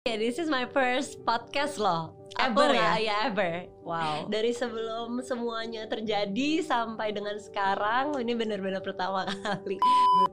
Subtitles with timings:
[0.00, 2.16] Yeah, this is my first podcast loh.
[2.40, 2.96] Ever ya?
[2.96, 3.68] ya ever.
[3.84, 4.32] Wow.
[4.32, 9.76] Dari sebelum semuanya terjadi sampai dengan sekarang, ini benar-benar pertama kali.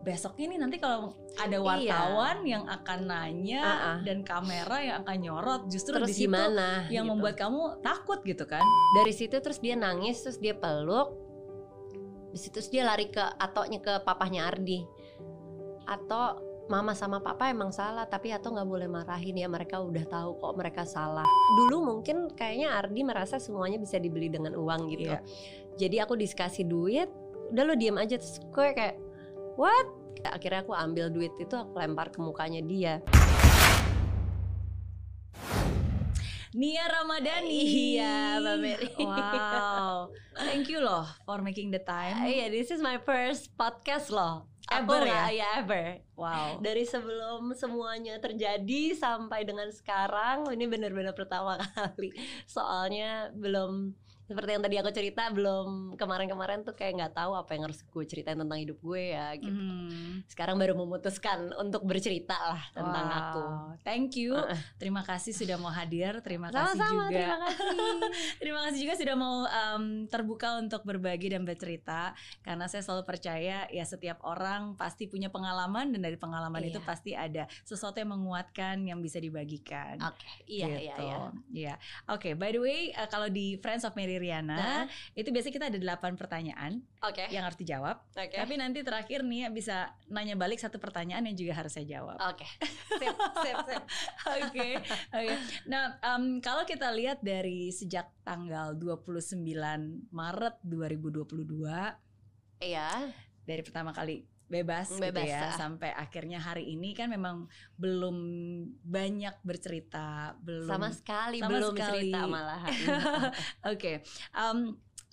[0.08, 1.68] Besoknya nih nanti kalau ada Iya.
[1.68, 3.98] wartawan yang akan nanya Ah-ah.
[4.08, 6.88] dan kamera yang akan nyorot, justru Terus di situ gimana?
[6.88, 7.12] yang gitu.
[7.20, 8.64] membuat kamu takut gitu kan?
[8.96, 11.12] dari situ terus dia nangis, terus dia peluk.
[12.32, 14.88] Di situ terus dia lari ke atoknya ke papahnya Ardi.
[15.84, 20.36] Atau mama sama papa emang salah, tapi atau nggak boleh marahin ya mereka udah tahu
[20.36, 21.24] kok mereka salah.
[21.64, 25.08] Dulu mungkin kayaknya Ardi merasa semuanya bisa dibeli dengan uang gitu.
[25.08, 25.24] Iya.
[25.80, 27.08] Jadi aku dikasih duit,
[27.56, 29.00] udah lo diem aja terus gue kayak
[29.56, 29.88] what?
[30.28, 33.00] Akhirnya aku ambil duit itu aku lempar ke mukanya dia.
[36.58, 37.60] Nia Ramadhani.
[37.94, 38.90] Iya, Mbak Mary.
[38.98, 40.10] Wow.
[40.34, 42.18] Thank you loh for making the time.
[42.26, 44.57] Iya, this is my first podcast loh.
[44.68, 45.32] Ever Aku ya?
[45.32, 46.04] ya ever.
[46.20, 46.60] Wow.
[46.60, 52.12] Dari sebelum semuanya terjadi sampai dengan sekarang, ini benar-benar pertama kali.
[52.44, 53.96] Soalnya belum
[54.28, 58.04] seperti yang tadi aku cerita, belum kemarin-kemarin tuh kayak nggak tahu apa yang harus gue
[58.04, 59.56] ceritain tentang hidup gue ya gitu.
[59.56, 60.22] Hmm.
[60.28, 63.18] Sekarang baru memutuskan untuk bercerita lah tentang Wow.
[63.18, 63.44] aku.
[63.82, 64.36] Thank you.
[64.36, 64.60] Uh-uh.
[64.76, 66.20] Terima kasih sudah mau hadir.
[66.20, 67.16] Terima kasih Sama-sama, juga.
[67.16, 67.66] terima kasih.
[68.44, 72.12] Terima kasih juga sudah mau um, terbuka untuk berbagi dan bercerita
[72.42, 76.70] karena saya selalu percaya ya setiap orang pasti punya pengalaman dan dari pengalaman Iya.
[76.70, 79.96] itu pasti ada sesuatu yang menguatkan yang bisa dibagikan.
[80.04, 81.02] Oke, iya iya Gitu.
[81.02, 81.18] iya.
[81.48, 81.74] Iya.
[82.10, 84.84] Oke, by the way, uh, kalau di Friends of Mary Riana Nah,
[85.14, 86.72] itu biasanya kita ada delapan pertanyaan
[87.06, 87.30] Oke.
[87.30, 88.02] yang harus dijawab.
[88.14, 88.36] Oke.
[88.36, 92.18] Tapi nanti terakhir nih bisa nanya balik satu pertanyaan yang juga harus saya jawab.
[92.28, 92.46] Oke.
[92.98, 93.16] Sip,
[93.46, 93.84] sip, sip.
[94.38, 94.70] Oke,
[95.14, 95.36] oke.
[95.70, 99.46] Nah, em, kalau kita lihat dari sejak tanggal 29
[100.12, 101.64] Maret 2022
[102.60, 103.14] Iya.
[103.48, 105.56] dari pertama kali bebas, gitu Bebas, ya ah.
[105.56, 108.18] sampai akhirnya hari ini kan memang belum
[108.80, 112.12] banyak bercerita, belum Sama sekali Sama belum sekali.
[112.12, 112.74] cerita malahan.
[113.76, 114.60] Oke, em,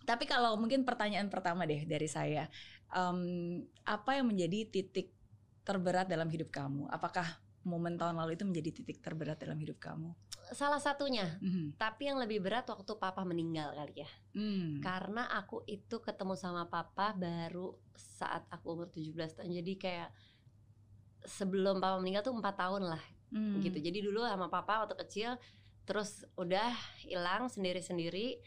[0.06, 2.46] tapi kalau mungkin pertanyaan pertama deh dari saya,
[2.94, 3.18] em,
[3.82, 5.10] apa yang menjadi titik
[5.66, 6.86] terberat dalam hidup kamu?
[6.88, 7.26] Apakah
[7.64, 10.12] momen tahun lalu itu menjadi titik terberat dalam hidup kamu?
[10.52, 11.80] Salah satunya, Mhm.
[11.80, 14.10] tapi yang lebih berat waktu papa meninggal kali ya.
[14.36, 14.78] Hmm.
[14.78, 19.50] Karena aku itu ketemu sama papa baru saat aku umur 17 tahun.
[19.50, 20.12] Jadi kayak
[21.24, 23.58] sebelum papa meninggal tuh empat tahun lah Hmm.
[23.64, 23.80] gitu.
[23.80, 25.34] Jadi dulu sama papa waktu kecil
[25.84, 26.70] terus udah
[27.02, 28.38] hilang sendiri-sendiri.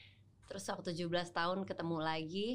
[0.47, 2.49] Terus waktu 17 tahun ketemu lagi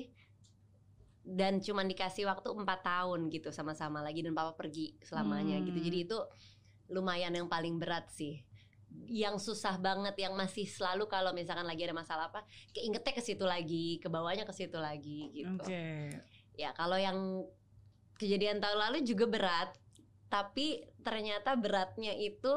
[1.23, 5.79] dan cuman dikasih waktu empat tahun gitu sama-sama lagi dan papa pergi selamanya gitu.
[5.79, 5.87] Hmm.
[5.87, 6.19] Jadi itu
[6.93, 8.45] lumayan yang paling berat sih.
[9.09, 13.43] Yang susah banget yang masih selalu kalau misalkan lagi ada masalah apa, keingetnya ke situ
[13.49, 15.65] lagi, ke bawahnya ke situ lagi gitu.
[15.65, 16.13] Oke.
[16.55, 17.17] Ya kalau yang
[18.21, 19.73] kejadian tahun lalu juga berat,
[20.29, 22.53] tapi ternyata beratnya itu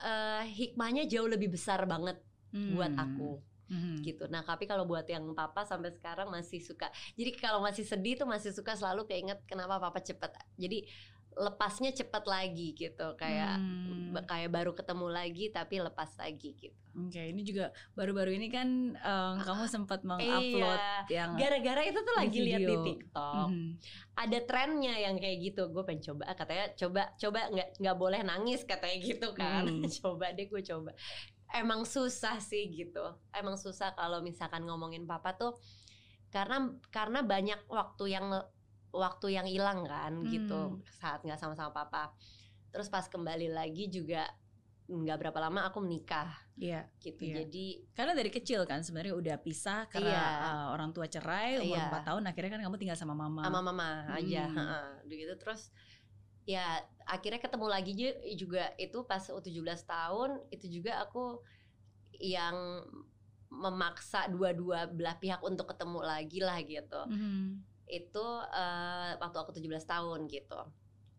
[0.00, 2.16] eh, hikmahnya jauh lebih besar banget
[2.50, 3.04] buat Hmm.
[3.04, 3.30] aku
[3.68, 4.02] Mhm.
[4.02, 4.24] gitu.
[4.26, 6.88] Nah tapi kalau buat yang papa sampai sekarang masih suka.
[7.14, 10.32] Jadi kalau masih sedih tuh masih suka selalu keinget kenapa papa cepet.
[10.56, 10.88] Jadi
[11.32, 14.18] lepasnya cepet lagi gitu kayak Hmm.
[14.24, 16.74] kayak baru ketemu lagi tapi lepas lagi gitu.
[16.90, 21.22] Oke, ini juga baru-baru ini kan em, kamu sempat mengupload Iya.
[21.22, 22.74] yang Gara-gara itu tuh lagi lihat di.
[22.76, 23.46] TikTok.
[23.46, 23.70] Mhm.
[24.16, 28.60] ada trennya yang kayak gitu gue pengen coba katanya coba coba nggak nggak boleh nangis
[28.62, 29.80] katanya gitu kan Hmm.
[29.96, 30.92] coba deh gue coba
[31.52, 33.00] emang susah sih gitu
[33.32, 35.56] emang susah kalau misalkan ngomongin papa tuh
[36.28, 38.28] karena karena banyak waktu yang
[38.90, 40.82] waktu yang hilang kan gitu Hmm.
[40.92, 42.10] saat nggak sama-sama papa
[42.68, 44.26] terus pas kembali lagi juga
[44.86, 47.46] nggak berapa lama aku menikah Iya, gitu Iya.
[47.46, 50.26] jadi karena dari kecil kan sebenarnya udah pisah karena Iya.
[50.44, 51.86] uh, orang tua cerai umur Iya.
[51.88, 53.40] 4 tahun akhirnya kan kamu tinggal sama mama.
[53.40, 54.58] sama mama aja Hmm.
[54.58, 54.88] heeh.
[55.08, 55.70] gitu terus
[56.42, 59.46] ya akhirnya ketemu lagi ju- juga itu pas 17
[59.80, 61.38] tahun itu juga aku
[62.18, 62.82] yang
[63.48, 67.62] memaksa dua-dua belah pihak untuk ketemu lagi lah gitu Mhm.
[67.90, 70.60] Itu eh, waktu aku 17 tahun gitu.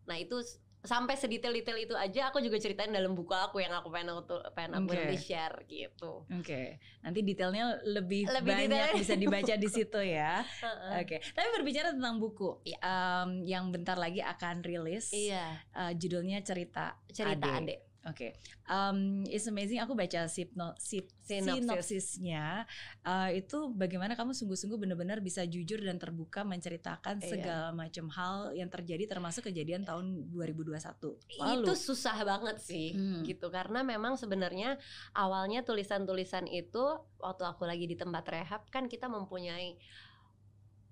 [0.08, 0.40] Nah itu
[0.82, 4.82] sampai sedetail-detail itu aja aku juga ceritain dalam buku aku yang aku pengen aku pengen
[4.82, 6.26] aku nanti share gitu.
[6.26, 8.98] Oke, nanti detailnya lebih, Lebih banyak detail.
[8.98, 10.42] bisa dibaca di situ ya.
[10.98, 15.62] Oke, tapi berbicara tentang buku em, yang bentar lagi akan rilis, iya.
[15.70, 17.78] uh, judulnya cerita cerita Ade.
[17.78, 18.34] adek Oke,
[18.66, 19.78] Um, it's amazing.
[19.78, 21.62] Aku baca sipno, sip, Sinopsis.
[21.62, 22.66] sinopsisnya.
[23.00, 27.28] Uh, itu bagaimana kamu sungguh-sungguh benar-benar bisa jujur dan terbuka menceritakan Iya.
[27.28, 31.62] segala macam hal yang terjadi, termasuk kejadian tahun 2021 lalu.
[31.62, 33.22] itu susah banget sih Hmm.
[33.22, 34.82] gitu karena memang sebenarnya
[35.12, 36.82] awalnya tulisan-tulisan itu
[37.18, 39.78] waktu aku lagi di tempat rehab kan kita mempunyai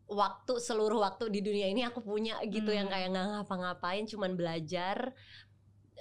[0.07, 2.79] waktu seluruh waktu di dunia ini aku punya gitu Hmm.
[2.83, 5.15] yang kayak nggak ngapa-ngapain cuman belajar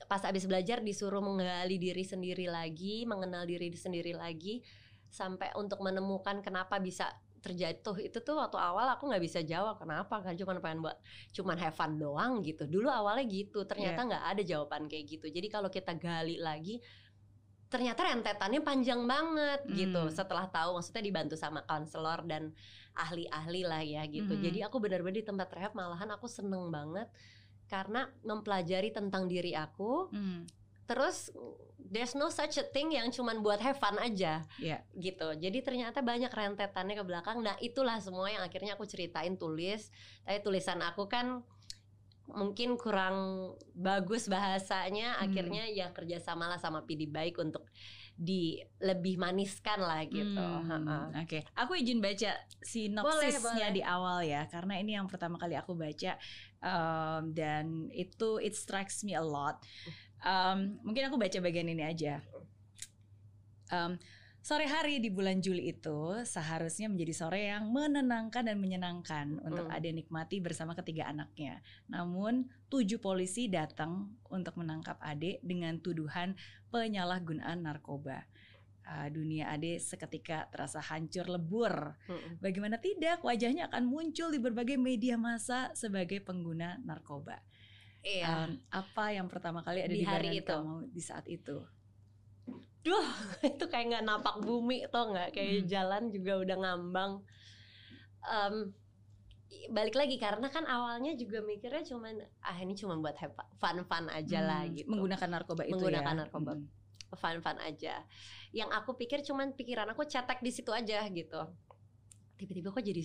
[0.08, 4.64] pas abis belajar disuruh menggali diri sendiri lagi mengenal diri sendiri lagi
[5.10, 7.10] sampai untuk menemukan kenapa bisa
[7.40, 10.20] terjatuh itu tuh waktu awal aku nggak bisa jawab kenapa?
[10.20, 11.00] Kan cuma pengen buat
[11.32, 12.68] cuman have fun doang gitu.
[12.68, 15.26] Dulu awalnya gitu ternyata nggak ada jawaban kayak gitu.
[15.32, 16.84] Jadi kalau kita gali lagi
[17.70, 20.10] ternyata rentetannya panjang banget gitu.
[20.10, 20.14] Hmm.
[20.14, 22.50] setelah tahu maksudnya dibantu sama konselor dan
[22.98, 24.34] ahli-ahli lah ya gitu.
[24.34, 24.42] Mhm.
[24.42, 27.08] jadi aku benar-benar di tempat rehab malahan aku seneng banget
[27.70, 30.44] karena mempelajari tentang diri aku Hmm.
[30.84, 31.30] terus
[31.80, 34.82] there's no such a thing yang cuman buat have fun aja Iya.
[34.96, 39.88] gitu jadi ternyata banyak rentetannya ke belakang nah itulah semua yang akhirnya aku ceritain tulis
[40.20, 41.46] tapi tulisan aku kan
[42.28, 43.18] mungkin kurang
[43.72, 45.24] bagus bahasanya Hmm.
[45.24, 47.66] akhirnya ya kerjasama lah sama PD baik untuk
[48.14, 51.10] di lebih maniskan lah gitu Hmm.
[51.16, 53.72] Oke, aku izin baca sinopsisnya boleh.
[53.72, 56.20] di awal ya, karena ini yang pertama kali aku baca
[56.64, 59.60] um, dan itu it strikes me a lot.
[60.24, 62.20] Um, mungkin aku baca bagian ini aja.
[63.72, 64.02] Um,
[64.42, 69.76] sore hari di bulan Juli itu seharusnya menjadi sore yang menenangkan dan menyenangkan untuk Hmm.
[69.78, 71.62] Ade nikmati bersama ketiga anaknya.
[71.88, 76.36] Namun tujuh polisi datang untuk menangkap Ade dengan tuduhan
[76.74, 78.26] penyalahgunaan narkoba.
[78.90, 81.94] Ah, dunia Ade seketika terasa hancur lebur.
[82.10, 82.42] Mm-mm.
[82.42, 87.38] Bagaimana tidak, wajahnya akan muncul di berbagai media massa sebagai pengguna narkoba.
[88.02, 90.50] iya Um, apa yang pertama kali ada Di di, hari itu.
[90.50, 91.62] kamu di saat itu?
[92.80, 93.08] duh
[93.46, 95.68] itu kayak nggak napak bumi tuh nggak kayak Hmm.
[95.68, 97.12] jalan juga udah ngambang
[99.50, 103.18] i- balik lagi karena kan awalnya juga mikirnya cuman ah ini cuma buat
[103.58, 106.20] fun fun aja lah Hmm, gitu Menggunakan narkoba itu Menggunakan ya.
[106.24, 106.52] narkoba.
[106.56, 106.68] Hmm.
[107.12, 108.06] fun fun aja
[108.50, 111.42] yang aku pikir cuman pikiran aku cetek di situ aja gitu.
[112.40, 113.04] Tiba-tiba kok jadi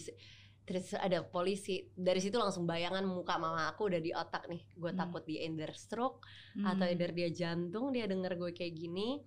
[0.65, 1.85] terus ada polisi.
[1.93, 4.65] Dari situ langsung bayangan muka mama aku udah di otak nih.
[4.73, 5.01] Gue Hmm.
[5.05, 6.25] takut dia either stroke
[6.65, 6.93] atau Hmm.
[6.97, 9.21] either dia jantung dia denger gue kayak gini.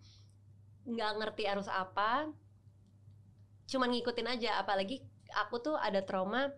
[0.90, 2.34] Nggak ngerti harus apa.
[3.70, 4.58] Cuman ngikutin aja.
[4.58, 5.06] Apalagi
[5.46, 6.50] aku tuh ada trauma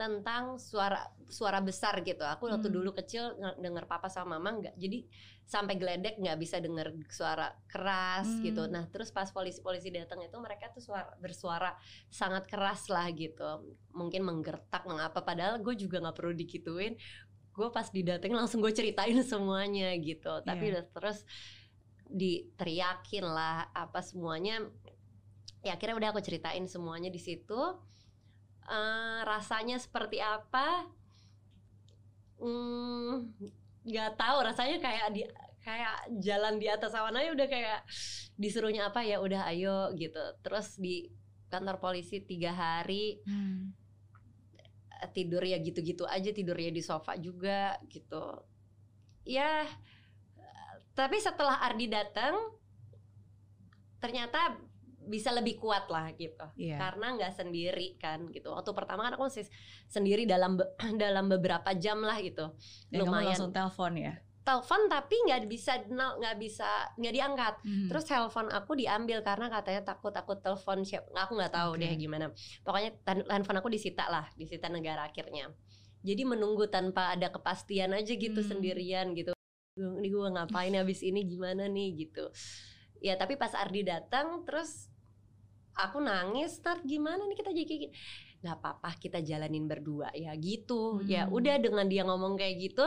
[0.00, 2.24] tentang suara suara besar gitu.
[2.24, 2.76] Aku waktu Hmm.
[2.80, 5.04] dulu kecil nge- denger papa sama mama nggak jadi
[5.44, 8.40] sampai geledek nggak bisa denger suara keras Hmm.
[8.40, 11.76] gitu nah terus pas polisi-polisi datang itu mereka tuh suara bersuara
[12.08, 13.76] sangat keras lah gitu.
[13.92, 16.96] Mungkin menggertak mengapa padahal gue juga nggak perlu dikituin
[17.50, 20.40] gue pas didatengin langsung gue ceritain semuanya gitu.
[20.40, 20.72] Tapi Iya.
[20.80, 21.18] udah terus
[22.06, 24.64] diteriakin lah apa semuanya.
[25.60, 27.60] Ya akhirnya udah aku ceritain semuanya di situ
[28.70, 30.86] Eh, rasanya seperti apa?
[32.38, 33.34] Hmm,
[33.82, 34.36] nggak tahu.
[34.46, 35.22] Rasanya kayak di
[35.60, 37.80] kayak jalan di atas awan aja udah kayak
[38.38, 39.02] disuruhnya apa?
[39.02, 40.22] Ya udah ayo gitu.
[40.46, 41.10] Terus di
[41.50, 43.74] kantor polisi tiga hari Hmm.
[45.16, 48.22] tidur ya gitu-gitu aja tidurnya di sofa juga gitu.
[49.26, 49.66] Ya
[50.94, 52.36] tapi setelah Ardi datang
[53.98, 54.56] ternyata
[55.10, 56.78] bisa lebih kuat lah gitu Iya.
[56.78, 59.44] karena nggak sendiri kan gitu waktu pertama kan aku masih
[59.84, 62.54] sendiri dalam be- dalam beberapa jam lah gitu
[62.88, 63.26] Dan kamu lumayan.
[63.28, 64.14] langsung telepon ya.
[64.40, 66.66] telepon tapi nggak bisa nggak bisa
[66.96, 67.86] nggak diangkat Hmm.
[67.86, 71.82] Terus telepon aku diambil karena katanya takut takut telepon siapa aku nggak tahu Oke.
[71.82, 72.32] deh gimana.
[72.62, 72.90] Pokoknya
[73.28, 75.52] handphone aku disita lah, disita negara akhirnya.
[76.00, 78.48] Jadi menunggu tanpa ada kepastian aja gitu Hmm.
[78.48, 79.36] sendirian gitu.
[79.76, 82.26] Ini gue ngapain habis ini gimana nih gitu.
[82.98, 84.89] Ya tapi pas Ardi datang terus
[85.74, 87.92] aku nangis, start gimana nih kita jadi kayak gini.
[88.40, 91.04] Gak apa-apa kita jalanin berdua ya gitu.
[91.04, 91.36] Ya Hmm.
[91.36, 92.84] udah dengan dia ngomong kayak gitu,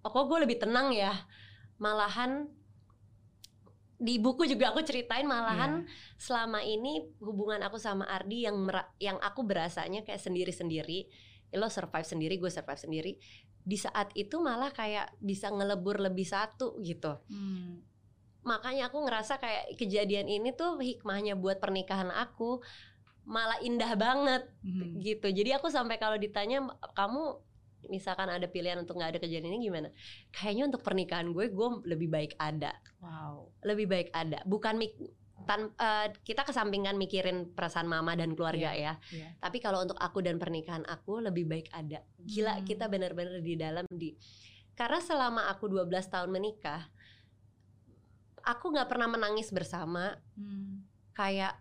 [0.00, 1.12] kok gue lebih tenang ya.
[1.76, 2.48] Malahan
[3.96, 5.88] di buku juga aku ceritain malahan
[6.20, 8.68] selama ini hubungan aku sama Ardi yang
[9.00, 11.08] yang aku berasanya kayak sendiri-sendiri
[11.46, 13.12] Ya lo survive sendiri gue survive sendiri
[13.56, 17.80] di saat itu malah kayak bisa ngelebur lebih satu gitu Hmm.
[18.46, 22.62] Makanya aku ngerasa kayak kejadian ini tuh hikmahnya buat pernikahan aku
[23.26, 25.02] malah indah banget Hmm.
[25.02, 26.62] gitu jadi aku sampai kalau ditanya
[26.94, 27.42] kamu
[27.86, 29.88] misalkan ada pilihan untuk nggak ada kejadian ini gimana
[30.30, 33.50] kayaknya untuk pernikahan gue gue lebih baik ada Wow.
[33.62, 34.94] lebih baik ada bukan mik
[35.44, 39.38] tan eh, kita kesampingkan mikirin perasaan mama dan keluarga ya Iya.
[39.38, 42.64] tapi kalau untuk aku dan pernikahan aku lebih baik ada gila Hmm.
[42.64, 44.14] kita benar-benar di dalam di
[44.74, 46.90] karena selama aku 12 tahun menikah
[48.46, 50.14] aku nggak pernah menangis bersama.
[50.38, 50.86] Hmm.
[51.16, 51.56] kayak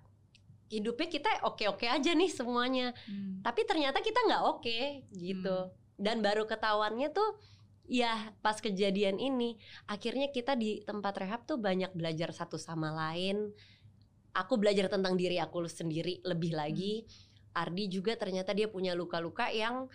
[0.67, 2.93] hidupnya kita oke-oke aja nih semuanya.
[3.09, 3.41] Hmm.
[3.41, 4.79] tapi ternyata kita nggak oke
[5.17, 5.57] gitu.
[5.95, 7.39] Dan baru ketahuannya tuh
[7.85, 13.49] ya pas kejadian ini akhirnya kita di tempat rehab tuh banyak belajar satu sama lain.
[14.35, 17.07] Aku belajar tentang diri aku sendiri lebih lagi.
[17.55, 19.87] Ardi juga ternyata dia punya luka-luka yang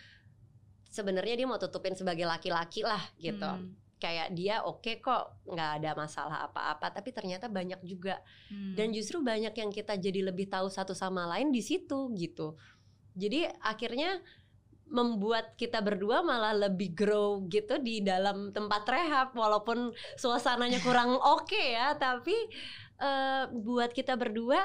[0.89, 3.45] sebenarnya dia mau tutupin sebagai laki-laki lah gitu.
[3.45, 3.77] Hmm.
[4.01, 8.17] Kayak dia oke kok nggak ada masalah apa-apa tapi ternyata banyak juga
[8.49, 8.75] Hmm.
[8.75, 12.57] dan justru banyak yang kita jadi lebih tahu satu sama lain di situ gitu
[13.13, 14.19] jadi akhirnya
[14.89, 21.55] membuat kita berdua malah lebih grow gitu di dalam tempat rehab walaupun suasananya kurang oke
[21.55, 22.35] ya tapi
[22.99, 24.59] eh, buat kita berdua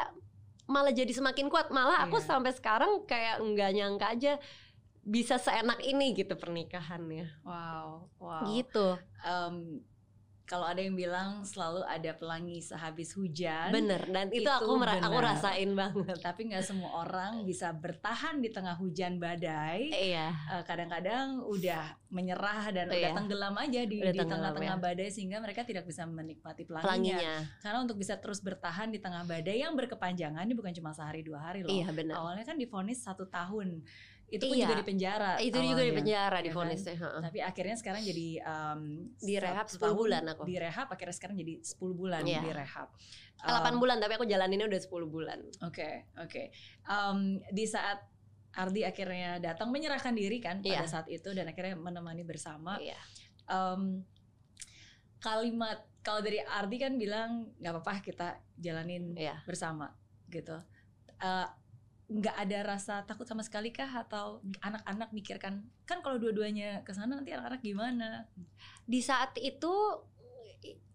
[0.66, 2.26] malah jadi semakin kuat malah aku Iya.
[2.26, 4.34] sampai sekarang kayak nggak nyangka aja
[5.06, 8.42] bisa seenak ini gitu pernikahannya wow, wow.
[8.50, 9.80] gitu Em,
[10.44, 13.74] kalau ada yang bilang selalu ada pelangi sehabis hujan.
[13.74, 18.38] bener dan itu, Itu aku mera- aku rasain banget Tapi nggak semua orang bisa bertahan
[18.38, 19.90] di tengah hujan badai.
[19.90, 23.10] iya Eh, kadang-kadang udah menyerah dan Iya.
[23.10, 24.86] udah tenggelam aja di, Udah di tenggelam, tengah-tengah ya.
[24.86, 27.18] badai sehingga mereka tidak bisa menikmati pelanginya.
[27.18, 31.26] pelanginya Karena untuk bisa terus bertahan di tengah badai yang berkepanjangan ini bukan cuma sehari
[31.26, 31.74] dua hari loh.
[31.74, 33.82] iya benar Awalnya kan difonis satu tahun,
[34.26, 34.66] itu pun Iya.
[34.66, 35.32] juga di penjara.
[35.38, 35.96] itu juga di awalnya.
[35.96, 36.58] penjara di ya kan?
[36.58, 37.22] vonisnya heeh.
[37.22, 38.82] Tapi akhirnya sekarang jadi um,
[39.18, 40.42] Di rehab satu 10 tahun bulan aku.
[40.44, 42.42] Di rehab akhirnya sekarang jadi 10 bulan Iya.
[42.42, 42.90] di rehab.
[43.38, 46.44] 8 Um, bulan tapi aku jalaninnya udah 10 bulan Oke, oke.
[46.84, 48.02] Um, di saat
[48.54, 50.88] Ardi akhirnya datang menyerahkan diri kan pada Iya.
[50.88, 52.76] saat itu dan akhirnya menemani bersama.
[52.78, 52.98] iya
[53.46, 54.02] Um,
[55.20, 59.90] kalimat kalau dari Ardi kan bilang nggak apa-apa kita jalanin iya bersama
[60.28, 60.58] gitu.
[61.16, 61.48] Eh,
[62.06, 67.18] nggak ada rasa takut sama sekali kah atau anak-anak mikirkan kan kalau dua-duanya ke sana
[67.18, 68.30] nanti anak-anak gimana?
[68.86, 69.74] di saat itu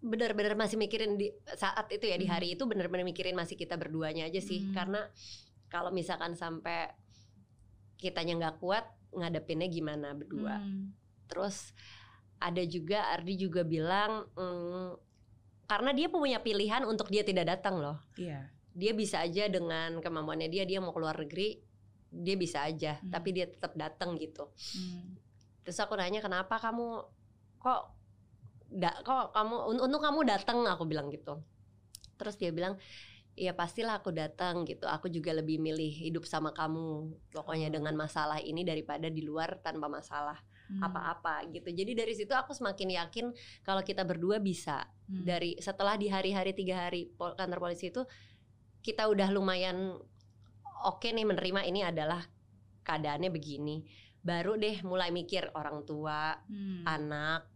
[0.01, 2.35] benar-benar masih mikirin di saat itu ya di Hmm.
[2.35, 4.73] hari itu benar-benar mikirin masih kita berduanya aja sih Hmm.
[4.73, 5.01] karena
[5.67, 6.95] kalau misalkan sampai
[7.95, 10.95] kitanya nggak kuat ngadepinnya gimana berdua Hmm.
[11.27, 11.75] terus
[12.39, 14.91] ada juga Ardi juga bilang mm,
[15.67, 18.49] karena dia punya pilihan untuk dia tidak datang loh Iya.
[18.73, 21.59] Dia bisa aja dengan kemampuannya dia dia mau keluar negeri
[22.11, 23.11] dia bisa aja Hmm.
[23.11, 25.15] tapi dia tetap datang gitu Hmm.
[25.63, 27.07] terus aku nanya kenapa kamu
[27.57, 27.83] kok
[28.67, 31.39] da, kok kamu un- untung kamu datang aku bilang gitu
[32.15, 32.79] terus dia bilang
[33.35, 37.75] ya pastilah aku datang gitu aku juga lebih milih hidup sama kamu pokoknya Oh.
[37.79, 40.39] dengan masalah ini daripada di luar tanpa masalah
[40.71, 40.87] Hmm.
[40.87, 43.27] apa-apa gitu jadi dari situ aku semakin yakin
[43.63, 45.27] kalau kita berdua bisa Hmm.
[45.27, 48.03] dari setelah di hari-hari tiga hari kantor polisi itu
[48.81, 49.97] kita udah lumayan
[50.83, 52.25] oke nih menerima ini adalah
[52.81, 53.85] keadaannya begini
[54.21, 56.85] baru deh mulai mikir orang tua Hmm.
[56.85, 57.49] anak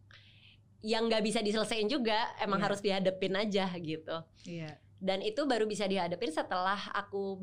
[0.81, 2.65] yang nggak bisa diselesain juga emang Iya.
[2.69, 4.77] harus dihadepin aja gitu Iya.
[4.97, 7.41] dan itu baru bisa dihadepin setelah aku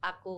[0.00, 0.34] aku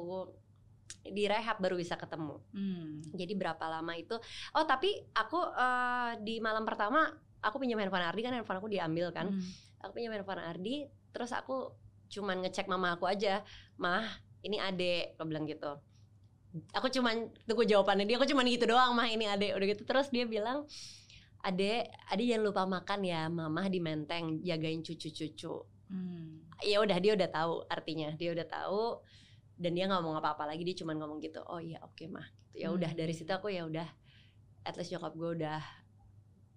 [1.02, 3.02] di rehab baru bisa ketemu Hmm.
[3.12, 4.14] jadi berapa lama itu
[4.52, 7.10] oh tapi aku eh, di malam pertama
[7.42, 9.42] aku pinjam handphone Ardi kan handphone aku diambil kan Hmm.
[9.82, 11.70] aku pinjam handphone Ardi terus aku
[12.08, 13.42] cuman ngecek mama aku aja
[13.76, 14.04] mah
[14.42, 15.72] ini adek aku bilang gitu
[16.72, 20.08] aku cuman tunggu jawabannya dia aku cuman gitu doang mah ini adek udah gitu terus
[20.08, 20.64] dia bilang
[21.44, 26.42] adek adek jangan lupa makan ya mama di menteng jagain cucu-cucu Hmm.
[26.66, 28.98] ya udah dia udah tahu artinya dia udah tahu
[29.54, 32.66] dan dia nggak mau apa-apa lagi dia cuman ngomong gitu oh iya oke mah gitu.
[32.66, 32.98] ya udah Hmm.
[32.98, 33.86] dari situ aku ya udah
[34.66, 35.62] at least nyokap gue udah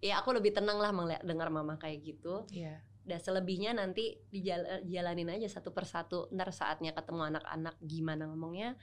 [0.01, 0.89] ya aku lebih tenang lah
[1.21, 2.81] dengar mama kayak gitu Iya.
[3.09, 8.77] Dan selebihnya nanti dijalanin aja satu persatu ntar saatnya ketemu anak-anak gimana ngomongnya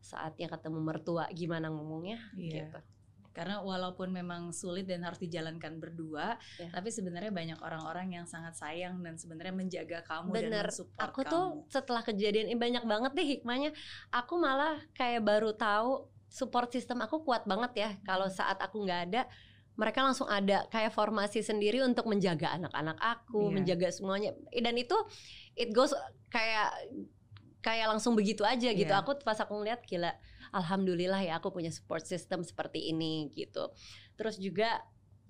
[0.00, 2.72] saatnya ketemu mertua gimana ngomongnya Iya.
[2.72, 2.80] gitu
[3.36, 6.72] Karena walaupun memang sulit dan harus dijalankan berdua, Ya.
[6.72, 10.64] tapi sebenarnya banyak orang-orang yang sangat sayang dan sebenarnya menjaga kamu dan Bener.
[10.72, 11.32] mensupport aku kamu.
[11.36, 13.76] tuh setelah kejadian ini banyak banget deh hikmahnya
[14.08, 19.12] aku malah kayak baru tahu support system aku kuat banget ya kalau saat aku nggak
[19.12, 19.28] ada
[19.76, 23.54] mereka langsung ada kayak formasi sendiri untuk menjaga anak-anak aku Iya.
[23.54, 24.96] menjaga semuanya dan itu
[25.52, 25.92] it goes
[26.28, 26.72] kayak
[27.60, 29.04] kayak langsung begitu aja gitu Iya.
[29.04, 30.16] aku pas aku ngeliat gila
[30.50, 33.68] alhamdulillah ya aku punya support system seperti ini gitu
[34.16, 34.80] terus juga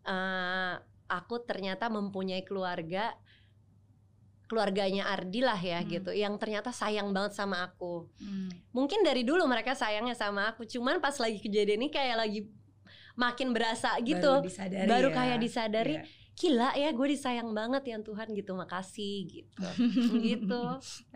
[0.03, 0.75] eh,
[1.07, 3.15] aku ternyata mempunyai keluarga
[4.47, 5.91] keluarganya Ardi lah ya Hmm.
[5.91, 8.47] gitu yang ternyata sayang banget sama aku Hmm.
[8.71, 12.41] mungkin dari dulu mereka sayangnya sama aku cuman pas lagi kejadian ini kayak lagi
[13.17, 15.15] makin berasa gitu Baru disadari baru ya.
[15.15, 16.05] kayak disadari Iya.
[16.37, 19.65] gila ya gue disayang banget ya Tuhan gitu makasih gitu
[20.29, 20.65] gitu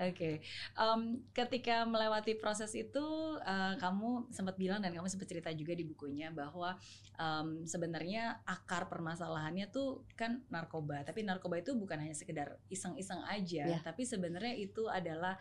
[0.01, 0.41] Oke,
[0.75, 3.05] Em, ketika melewati proses itu
[3.39, 6.73] eh, kamu sempat bilang dan kamu sempat cerita juga di bukunya bahwa
[7.15, 13.65] em, sebenarnya akar permasalahannya tuh kan narkoba, tapi narkoba itu bukan hanya sekedar iseng-iseng aja,
[13.67, 13.79] Ya.
[13.85, 15.37] tapi sebenarnya itu adalah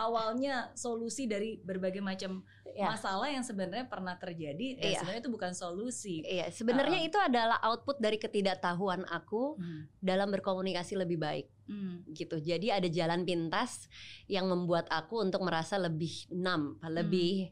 [0.00, 2.40] awalnya solusi dari berbagai macam
[2.70, 4.98] ya masalah yang sebenarnya pernah terjadi dan Iya.
[4.98, 6.16] sebenarnya itu bukan solusi.
[6.22, 7.08] iya sebenarnya Uh-uh.
[7.10, 9.90] itu adalah output dari ketidaktahuan aku Hmm.
[10.00, 12.06] dalam berkomunikasi lebih baik Hmm.
[12.08, 13.90] gitu jadi ada jalan pintas
[14.26, 17.50] yang membuat aku untuk merasa lebih numb lebih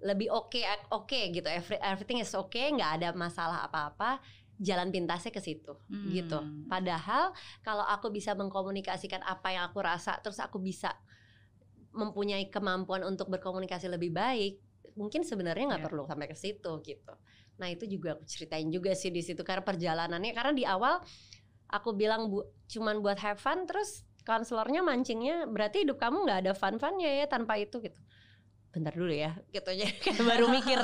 [0.00, 4.20] lebih oke oke gitu Every- everything is okay nggak ada masalah apa-apa
[4.54, 6.06] jalan pintasnya ke situ Hmm.
[6.08, 6.38] gitu.
[6.64, 10.94] Padahal kalau aku bisa mengkomunikasikan apa yang aku rasa, terus aku bisa
[11.94, 14.58] mempunyai kemampuan untuk berkomunikasi lebih baik,
[14.98, 15.86] mungkin sebenarnya nggak Ya.
[15.90, 17.14] perlu sampai ke situ gitu.
[17.58, 20.98] Nah itu juga aku ceritain juga sih di situ karena perjalanannya karena di awal
[21.70, 26.52] aku bilang bu, cuman buat have fun, terus konselornya mancingnya berarti hidup kamu nggak ada
[26.56, 27.98] fun-funnya ya tanpa itu gitu.
[28.74, 29.86] Bentar dulu ya, gitu aja
[30.26, 30.78] baru mikir,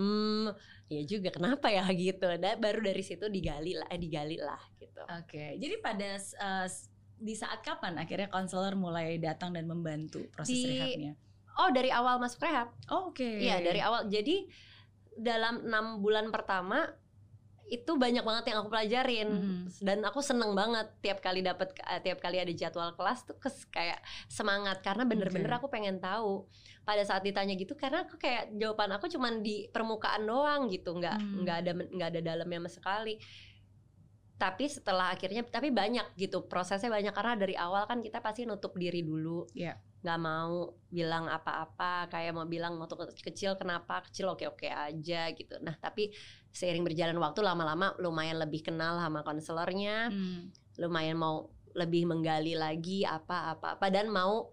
[0.00, 0.48] hmm,
[0.88, 2.24] ya juga kenapa ya gitu.
[2.40, 5.04] Dan baru dari situ digali lah, eh, digali lah gitu.
[5.04, 10.68] Oke, jadi pada s- di saat kapan akhirnya konselor mulai datang dan membantu proses Di-
[10.70, 11.12] rehabnya?
[11.54, 13.22] Oh dari awal masuk rehab, Oh, Oke.
[13.38, 14.10] iya dari awal.
[14.10, 14.50] Jadi
[15.14, 16.90] dalam enam bulan pertama
[17.64, 19.80] itu banyak banget yang aku pelajarin Mhm.
[19.80, 24.02] dan aku seneng banget tiap kali dapat tiap kali ada jadwal kelas tuh kes, kayak
[24.26, 25.58] semangat karena bener-bener Oke.
[25.62, 26.44] aku pengen tahu
[26.82, 31.16] pada saat ditanya gitu karena aku kayak jawaban aku cuman di permukaan doang gitu nggak
[31.16, 31.40] Hmm.
[31.40, 33.14] nggak ada nggak ada dalamnya sama sekali
[34.34, 37.14] tapi setelah akhirnya tapi banyak gitu prosesnya banyak.
[37.14, 39.46] Karena dari awal kan kita pasti nutup diri dulu.
[39.54, 39.78] Iya.
[40.04, 44.36] nggak mau bilang apa-apa kayak mau bilang waktu ke- kecil kenapa kecil?
[44.36, 45.56] Oke-oke aja gitu.
[45.64, 46.12] Nah tapi
[46.52, 50.12] seiring berjalan waktu lama-lama lumayan lebih kenal sama konselornya.
[50.12, 50.52] Hmm.
[50.76, 53.86] lumayan mau lebih menggali lagi apa-apa apa.
[53.88, 54.52] Dan mau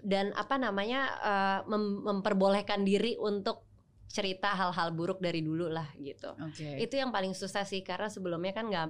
[0.00, 3.67] dan apa namanya eh, mem- memperbolehkan diri untuk
[4.08, 6.80] cerita hal-hal buruk dari dulu lah gitu Oke.
[6.80, 8.88] itu yang paling susah sih karena sebelumnya kan nggak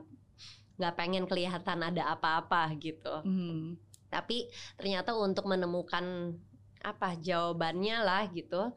[0.78, 3.74] nggak pengen kelihatan ada apa-apa gitu Hmm.
[4.08, 4.46] tapi
[4.78, 6.32] ternyata untuk menemukan
[6.78, 8.70] apa jawabannya lah gitu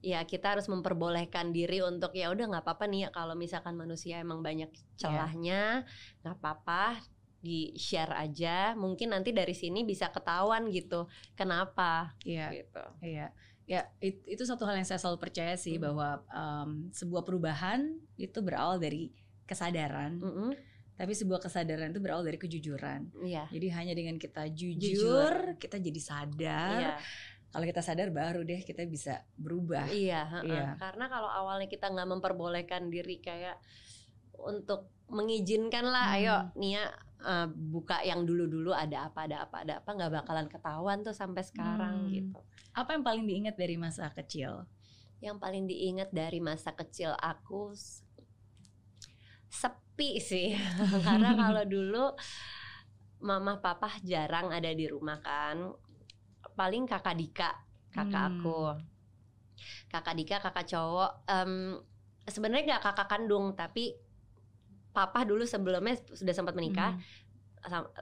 [0.00, 4.20] ya kita harus memperbolehkan diri untuk ya udah nggak apa-apa nih ya kalau misalkan manusia
[4.20, 5.84] emang banyak celahnya
[6.20, 7.00] nggak apa-apa
[7.40, 12.52] di share aja mungkin nanti dari sini bisa ketahuan gitu kenapa Iya.
[12.52, 13.32] gitu Iya,
[13.70, 15.86] ya it- itu satu hal yang saya selalu percaya sih Hmm.
[15.86, 17.86] bahwa em, sebuah perubahan
[18.16, 19.14] itu berawal dari
[19.46, 20.50] kesadaran, Mm-mm.
[20.94, 23.14] tapi sebuah kesadaran itu berawal dari kejujuran.
[23.22, 25.34] iya Jadi hanya dengan kita jujur, Jujur.
[25.56, 26.70] kita jadi sadar.
[26.76, 26.92] iya
[27.50, 29.86] Kalau kita sadar baru deh kita bisa berubah.
[29.86, 30.42] Iya.
[30.42, 30.74] Iya.
[30.76, 33.58] karena kalau awalnya kita nggak memperbolehkan diri kayak
[34.36, 36.16] untuk mengizinkan lah, Hmm.
[36.16, 36.84] ayo Nia
[37.20, 41.42] eh, buka yang dulu-dulu ada apa, ada apa, ada apa, nggak bakalan ketahuan tuh sampai
[41.42, 42.10] sekarang Hmm.
[42.10, 42.40] gitu.
[42.74, 44.66] Apa yang paling diingat dari masa kecil?
[45.20, 47.74] Yang paling diingat dari masa kecil aku
[49.50, 50.54] sepi sih,
[51.06, 52.04] karena kalau dulu
[53.20, 55.74] mama papa jarang ada di rumah kan,
[56.56, 57.50] paling kakak Dika,
[57.92, 58.38] kakak Hmm.
[58.40, 58.62] aku,
[59.92, 61.10] kakak Dika, kakak cowok.
[61.28, 61.52] Em,
[62.30, 63.96] Sebenarnya nggak kakak kandung, tapi
[64.94, 67.02] papa dulu sebelumnya sudah sempat menikah, Hmm.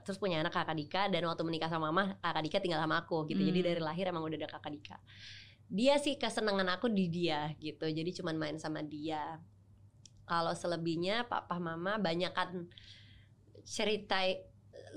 [0.06, 3.26] Terus punya anak kakak Dika dan waktu menikah sama mama kakak Dika tinggal sama aku
[3.26, 3.42] gitu.
[3.42, 3.68] Jadi Hmm.
[3.74, 4.96] dari lahir emang udah ada kakak Dika.
[5.68, 7.84] Dia sih kesenangan aku di dia gitu.
[7.84, 9.42] Jadi cuman main sama dia.
[10.28, 12.68] Kalau selebihnya papa mama banyak kan
[13.68, 14.24] cerita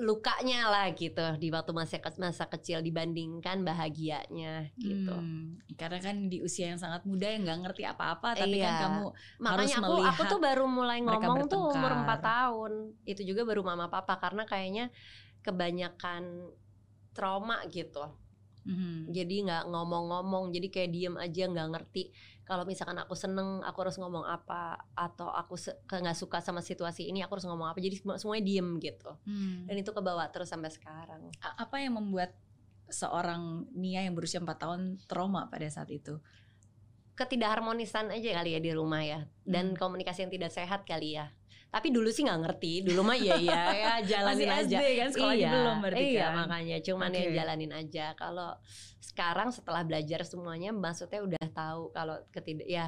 [0.01, 5.13] lukanya lah gitu di waktu masa masa kecil dibandingkan bahagianya gitu.
[5.13, 8.81] Hmm, Karena kan di usia yang sangat muda yang nggak ngerti apa-apa, tapi kan Iya.
[8.89, 9.05] kamu
[9.45, 12.17] Makanya aku aku melihat tuh baru mulai ngomong tuh umur bertengkar.
[12.17, 12.71] 4 tahun.
[13.05, 14.89] Itu juga baru mama papa karena kayaknya
[15.45, 16.49] kebanyakan
[17.13, 18.01] trauma gitu.
[18.65, 19.09] Mhm.
[19.09, 22.03] Jadi nggak ngomong-ngomong, jadi kayak diem aja nggak ngerti.
[22.51, 25.55] Kalau misalkan aku seneng, aku harus ngomong apa atau aku
[25.87, 27.79] nggak suka sama situasi ini, aku harus ngomong apa.
[27.79, 29.07] Jadi semua- semuanya diem gitu.
[29.23, 29.71] Hmm.
[29.71, 31.31] Dan itu kebawa terus sampai sekarang.
[31.39, 32.35] A- Apa yang membuat
[32.91, 36.19] seorang Nia yang berusia 4 tahun trauma pada saat itu?
[37.13, 39.77] Ketidakharmonisan aja kali ya di rumah ya, dan Hmm.
[39.77, 41.29] komunikasi yang tidak sehat kali ya.
[41.67, 44.77] Tapi dulu sih nggak ngerti, dulu mah iya iya ya jalanin Masih aja.
[44.79, 46.35] SD kan sekolahnya iya, belum berarti iya, kan?
[46.35, 47.31] makanya cuman ya Oke.
[47.33, 48.05] jalanin aja.
[48.13, 48.49] Kalau
[48.99, 52.85] sekarang setelah belajar semuanya, maksudnya udah tahu kalau ketidak ya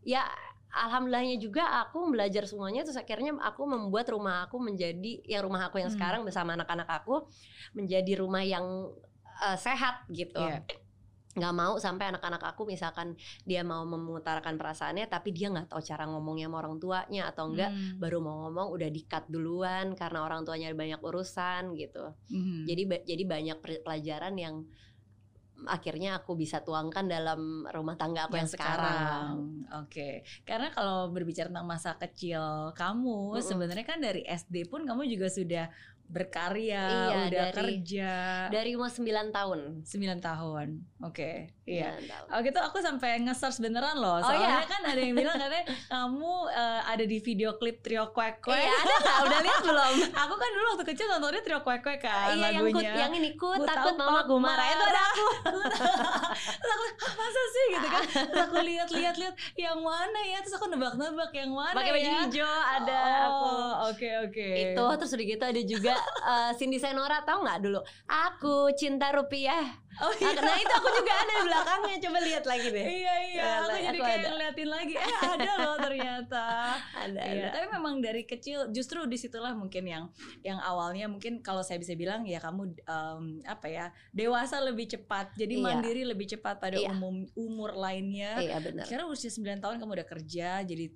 [0.00, 0.22] ya
[0.70, 5.76] alhamdulillahnya juga aku belajar semuanya terus akhirnya aku membuat rumah aku menjadi ya rumah aku
[5.76, 5.98] yang Hmm.
[5.98, 7.26] sekarang bersama anak-anak aku
[7.74, 8.94] menjadi rumah yang
[9.40, 10.62] eh, sehat gitu Iya.
[11.30, 13.14] Nggak mau sampai anak-anak aku misalkan
[13.46, 17.70] dia mau mengutarakan perasaannya tapi dia nggak tahu cara ngomongnya sama orang tuanya atau enggak
[17.70, 18.02] Hmm.
[18.02, 22.02] baru mau ngomong udah di-cut duluan karena orang tuanya banyak urusan gitu.
[22.34, 22.66] Mhm.
[22.66, 24.66] Jadi ba- jadi banyak pelajaran yang
[25.68, 29.60] akhirnya aku bisa tuangkan dalam rumah tangga aku yang, sekarang.
[29.84, 33.44] Oke, karena kalau berbicara tentang masa kecil kamu, Mm-mm.
[33.44, 35.68] sebenarnya kan dari SD pun kamu juga sudah
[36.10, 38.12] berkarya, Iya, udah dari- kerja.
[38.50, 40.68] dari umur 9 tahun 9 tahun.
[41.00, 41.54] Oke.
[41.70, 41.90] Iya.
[41.94, 42.26] 9 tahun.
[42.28, 44.18] Oh gitu aku sampai nge-search beneran loh.
[44.18, 44.66] Oh, Soalnya iya?
[44.66, 48.58] kan ada yang bilang katanya kamu eh, ada di video klip Trio Kwek Kwek.
[48.58, 49.16] Iya, ada nggak?
[49.22, 49.94] Udah lihat belum?
[50.26, 52.94] aku kan dulu waktu kecil nontonnya Trio Kwek Kwek kan iya yang, ku, lagunya.
[52.98, 55.26] yang ini ku Ku takut mama gue marah itu ada aku
[56.40, 60.54] Terus aku "Hah, masa sih gitu kan Terus aku lihat-lihat lihat yang mana ya Terus
[60.56, 65.12] aku nebak-nebak yang mana pakai baju ya hijau ada aku Oh, oke oke itu terus
[65.12, 69.64] udah gitu ada juga eh, Cindy Senora tahu nggak dulu aku cinta rupiah
[69.98, 73.42] Oh iya nah itu aku juga ada di belakangnya coba lihat lagi deh Iya iya,
[73.42, 74.28] Ya, aku aku jadi kayak ada.
[74.30, 74.94] ngeliatin lagi.
[74.94, 76.44] Eh ada loh ternyata.
[77.04, 80.04] ada Iya, ada tapi memang dari kecil justru di situlah mungkin yang
[80.40, 85.34] yang awalnya mungkin kalau saya bisa bilang ya kamu em, apa ya dewasa lebih cepat,
[85.34, 85.64] jadi Iya.
[85.64, 86.90] mandiri lebih cepat pada Iya.
[86.90, 88.38] umum umur lainnya.
[88.38, 90.86] iya benar Karena usia 9 tahun kamu udah kerja, jadi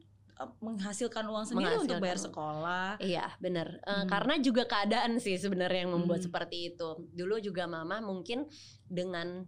[0.58, 2.26] menghasilkan uang sendiri untuk Menghasilkan bayar uang.
[2.26, 2.88] sekolah.
[2.98, 4.08] Iya benar Eh, Hmm.
[4.08, 6.26] karena juga keadaan sih sebenarnya yang membuat Hmm.
[6.26, 8.50] seperti itu dulu juga mama mungkin
[8.84, 9.46] dengan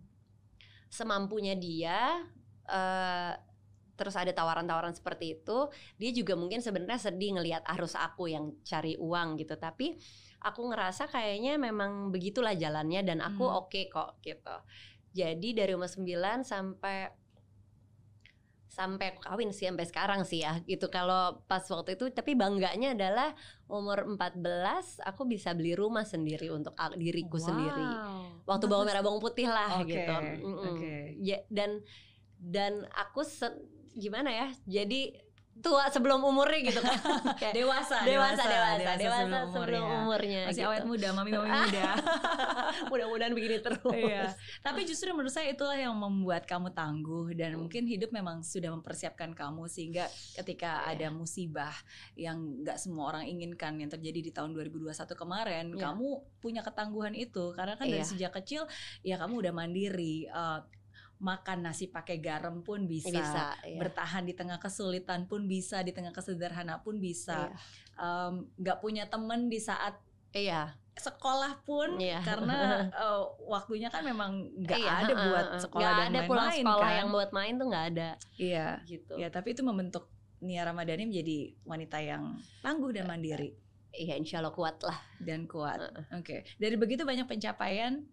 [0.89, 2.23] semampunya dia
[2.67, 3.35] eh
[3.97, 8.93] terus ada tawaran-tawaran seperti itu dia juga mungkin sebenarnya sedih ngelihat arus aku yang cari
[8.95, 9.97] uang gitu tapi
[10.39, 13.65] aku ngerasa kayaknya memang begitulah jalannya dan aku Hmm.
[13.65, 14.57] oke kok gitu
[15.11, 17.09] jadi dari umur 9 sampai
[18.67, 22.93] sampai aku kawin sih sampai sekarang sih ya gitu kalau pas waktu itu tapi bangganya
[22.93, 23.33] adalah
[23.71, 27.81] umur 14 aku bisa beli rumah sendiri untuk diriku sendiri
[28.45, 30.13] waktu bawang merah bawang putih lah Oke, gitu
[30.45, 30.77] Mm-mm.
[30.77, 30.95] oke.
[31.23, 31.81] Ya, dan
[32.37, 33.57] dan aku se-
[33.97, 35.26] gimana ya jadi
[35.59, 36.95] tua sebelum umurnya gitu kan
[37.41, 39.81] Kayak Dewasa, dewasa dewasa dewasa, sebelum sebelum, umurnya.
[39.99, 40.69] umurnya Masih gitu.
[40.69, 41.85] awet muda, mami mami muda.
[42.91, 44.31] mudah-mudahan begini terus Iya.
[44.61, 49.33] Tapi justru menurut saya itulah yang membuat kamu tangguh dan mungkin hidup memang sudah mempersiapkan
[49.33, 50.93] kamu sehingga ketika Iya.
[50.93, 51.75] ada musibah
[52.15, 55.81] yang nggak semua orang inginkan yang terjadi di tahun 2021 kemarin, Iya.
[55.83, 58.09] kamu punya ketangguhan itu karena kan dari Iya.
[58.09, 58.69] sejak kecil
[59.03, 60.29] ya kamu udah mandiri.
[60.29, 60.61] eh,
[61.17, 63.81] makan nasi pakai garam pun bisa, bisa iya.
[63.81, 67.49] bertahan di tengah kesulitan pun bisa, di tengah kesederhana pun bisa.
[67.49, 67.57] Iya.
[67.97, 69.97] Em, nggak punya temen di saat
[70.37, 72.21] iya sekolah pun Iya.
[72.25, 72.57] karena
[73.05, 76.65] eh, waktunya kan memang nggak Iya, ada heeh, buat sekolah Nggak dan ada pulang main-main
[76.65, 76.99] sekolah kan.
[77.01, 78.69] yang buat main tuh nggak ada Iya.
[78.89, 80.09] gitu Ya, tapi itu membentuk
[80.41, 83.57] Nia Ramadhani menjadi wanita yang tangguh dan mandiri
[83.97, 85.81] iya insya Allah kuat lah dan kuat.
[85.81, 86.05] Heeh.
[86.21, 86.37] Oke.
[86.61, 88.05] Dari begitu banyak pencapaian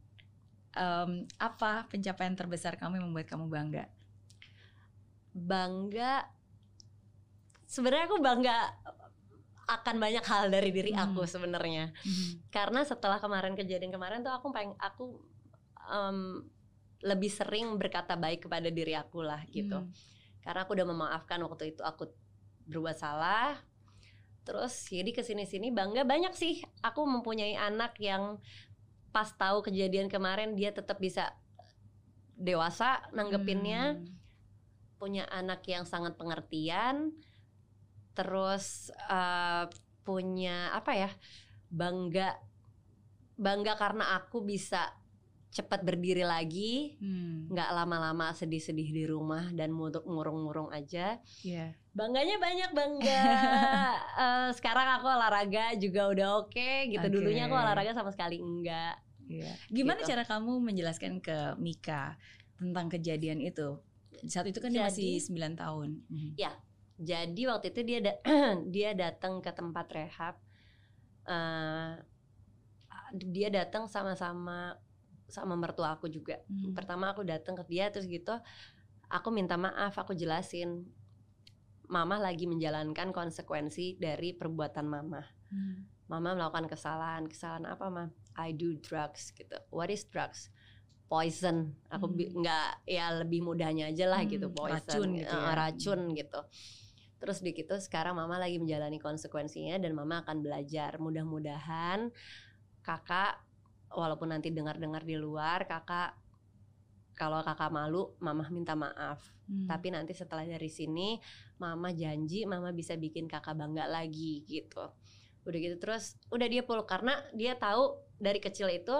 [0.74, 3.86] em, apa pencapaian terbesar kamu yang membuat kamu bangga?
[5.34, 6.30] bangga
[7.66, 8.58] sebenarnya aku bangga
[9.66, 11.10] akan banyak hal dari diri Hmm.
[11.10, 11.90] aku sebenarnya
[12.54, 15.18] karena setelah kemarin kejadian kemarin tuh aku pengen aku
[15.90, 16.46] em,
[17.02, 19.90] lebih sering berkata baik kepada diri aku lah gitu Hmm.
[20.46, 22.14] karena aku udah memaafkan waktu itu aku
[22.70, 23.58] berbuat salah
[24.44, 28.38] terus jadi ke sini sini bangga banyak sih aku mempunyai anak yang
[29.13, 31.30] pas tahu kejadian kemarin dia tetap bisa
[32.36, 34.10] dewasa nanggepinnya Hmm.
[34.97, 37.13] punya anak yang sangat pengertian
[38.13, 39.65] terus eh,
[40.02, 41.12] punya apa ya
[41.67, 42.36] bangga
[43.36, 44.93] bangga karena aku bisa
[45.49, 47.45] cepat berdiri lagi Hmm.
[47.47, 51.78] nggak lama-lama sedih-sedih di rumah dan murung- ngurung-ngurung aja Iya.
[51.91, 53.21] bangganya banyak bangga
[54.13, 57.12] Eh, sekarang aku olahraga juga udah oke gitu Oke.
[57.12, 59.54] dulunya aku olahraga sama sekali enggak Iya.
[59.70, 60.10] Gimana Gitu.
[60.12, 62.16] cara kamu menjelaskan ke Mika
[62.56, 63.80] tentang kejadian itu?
[64.26, 65.90] Saat itu kan dia masih Jadi- 9 tahun.
[66.08, 66.32] Mhm.
[66.94, 68.22] jadi waktu itu dia da-
[68.70, 70.36] dia datang ke tempat rehab
[71.24, 71.92] Eh,
[73.16, 74.76] dia datang sama-sama
[75.26, 76.76] sama mertua aku juga Mhm.
[76.76, 78.36] pertama aku datang ke dia terus gitu
[79.08, 80.84] aku minta maaf aku jelasin
[81.88, 85.88] mama lagi menjalankan konsekuensi dari perbuatan mama Hmm.
[86.06, 89.58] mama melakukan kesalahan kesalahan apa ma I do drugs gitu.
[89.69, 90.50] What is drugs?
[91.06, 91.78] Poison.
[91.88, 92.41] Aku Hmm.
[92.41, 95.54] nggak ya lebih mudahnya aja lah gitu Hmm, poison racun gitu Eh, ya.
[95.54, 96.39] racun gitu.
[97.22, 100.98] Terus di gitu sekarang mama lagi menjalani konsekuensinya dan mama akan belajar.
[100.98, 102.10] Mudah-mudahan
[102.82, 103.39] kakak
[103.93, 106.17] walaupun nanti dengar-dengar di luar kakak
[107.13, 109.22] kalau kakak malu mama minta maaf.
[109.43, 109.67] Hmm.
[109.67, 111.19] tapi nanti setelah dari sini
[111.60, 114.88] mama janji mama bisa bikin kakak bangga lagi gitu.
[115.43, 118.93] Udah gitu terus udah dia peluk karena dia tahu dari kecil itu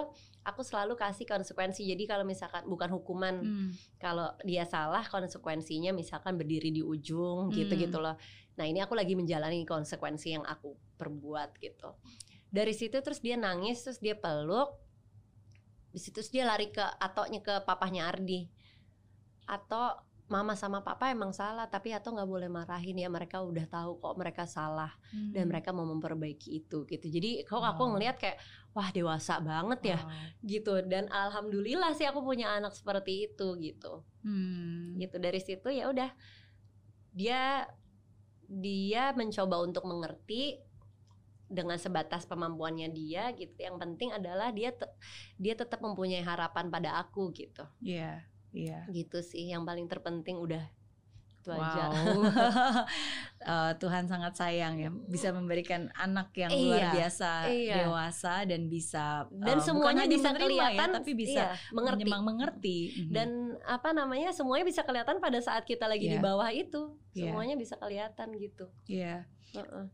[0.44, 1.88] aku selalu kasih konsekuensi.
[1.88, 3.70] Jadi kalau misalkan bukan hukuman Hmm.
[3.96, 7.56] kalau dia salah konsekuensinya misalkan berdiri di ujung Hmm.
[7.56, 8.14] gitu gitu loh.
[8.54, 11.96] Nah ini aku lagi menjalani konsekuensi yang aku perbuat gitu.
[12.54, 14.70] Dari situ terus dia nangis terus dia peluk.
[15.90, 18.46] Di situ dia lari ke ataunya ke papahnya Ardi.
[19.48, 24.00] Atau mama sama papa emang salah tapi atau nggak boleh marahin ya mereka udah tahu
[24.00, 25.36] kok mereka salah Hmm.
[25.36, 27.90] dan mereka mau memperbaiki itu gitu jadi kok aku Wow.
[27.94, 28.40] ngelihat kayak
[28.72, 30.10] wah dewasa banget ya Wow.
[30.42, 34.96] gitu dan alhamdulillah sih aku punya anak seperti itu gitu Hmm.
[34.96, 36.08] gitu dari situ ya udah
[37.12, 37.68] dia
[38.44, 40.56] dia mencoba untuk mengerti
[41.44, 44.90] dengan sebatas kemampuannya dia gitu yang penting adalah dia te-
[45.36, 48.86] dia tetap mempunyai harapan pada aku gitu Iya, iya.
[48.88, 50.62] gitu sih yang paling terpenting udah
[51.36, 51.60] itu Wow.
[51.60, 51.84] aja
[53.44, 57.74] Eh, Tuhan sangat sayang ya bisa memberikan anak yang Iya, luar biasa iya.
[57.84, 62.78] dewasa dan bisa dan bukan semuanya bisa menerima kelihatan ya, tapi bisa iya, mengerti mengerti
[62.88, 63.12] Mhm.
[63.12, 63.28] dan
[63.60, 66.24] apa namanya semuanya bisa kelihatan pada saat kita lagi di Iya.
[66.24, 67.28] bawah itu Iya.
[67.28, 69.28] semuanya bisa kelihatan gitu Iya.
[69.52, 69.86] Heeh.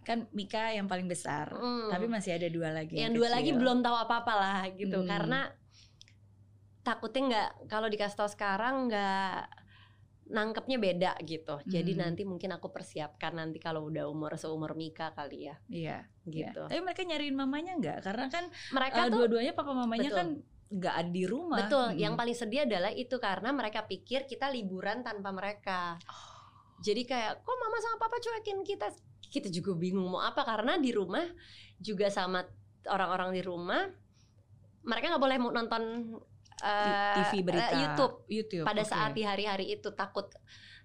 [0.00, 1.88] kan Mika yang paling besar Mm.
[1.88, 3.36] tapi masih ada dua lagi yang dua kecil.
[3.36, 5.08] lagi belum tahu apa-apa lah gitu Hmm.
[5.08, 5.40] karena
[6.80, 9.48] takutnya nggak kalau dikasih tahu sekarang nggak
[10.30, 11.58] nangkepnya beda gitu.
[11.66, 12.00] Jadi Hmm.
[12.06, 15.58] nanti mungkin aku persiapkan nanti kalau udah umur seumur Mika kali ya.
[15.66, 15.98] Iya
[16.30, 16.54] iya.
[16.54, 16.70] gitu.
[16.70, 17.98] Tapi mereka nyariin mamanya nggak?
[18.06, 20.18] Karena kan mereka tuh dua-duanya papa mamanya Betul.
[20.18, 20.28] kan
[20.70, 21.58] nggak ada di rumah.
[21.66, 21.86] Betul.
[21.92, 21.98] Mm.
[21.98, 25.98] yang paling sedih adalah itu karena mereka pikir kita liburan tanpa mereka.
[26.80, 28.86] Jadi kayak kok mama sama papa cuekin kita?
[29.34, 31.26] Kita juga bingung mau apa karena di rumah
[31.82, 32.46] juga sama
[32.86, 33.82] orang-orang di rumah
[34.80, 35.82] mereka nggak boleh mau nonton
[36.60, 38.88] TV berita eh, YouTube YouTube pada oke.
[38.88, 40.28] saat di hari-hari itu takut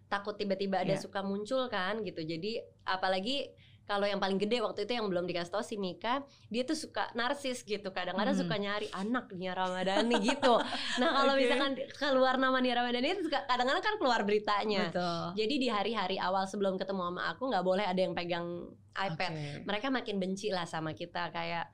[0.05, 1.01] takut tiba-tiba ada Iya.
[1.01, 3.51] suka muncul kan gitu jadi apalagi
[3.85, 7.05] kalau yang paling gede waktu itu yang belum dikasih tau si Mika dia tuh suka
[7.13, 8.41] narsis gitu kadang-kadang Hmm.
[8.41, 10.57] suka nyari anak Nia Ramadhani gitu
[10.97, 11.45] nah kalau Oke.
[11.45, 16.17] misalkan keluar nama Nia Ramadhani itu suka kadang-kadang kan keluar beritanya betul jadi di hari-hari
[16.17, 18.47] awal sebelum ketemu sama aku nggak boleh ada yang pegang
[18.95, 19.41] iPad Oke.
[19.65, 21.69] mereka makin benci lah sama kita kayak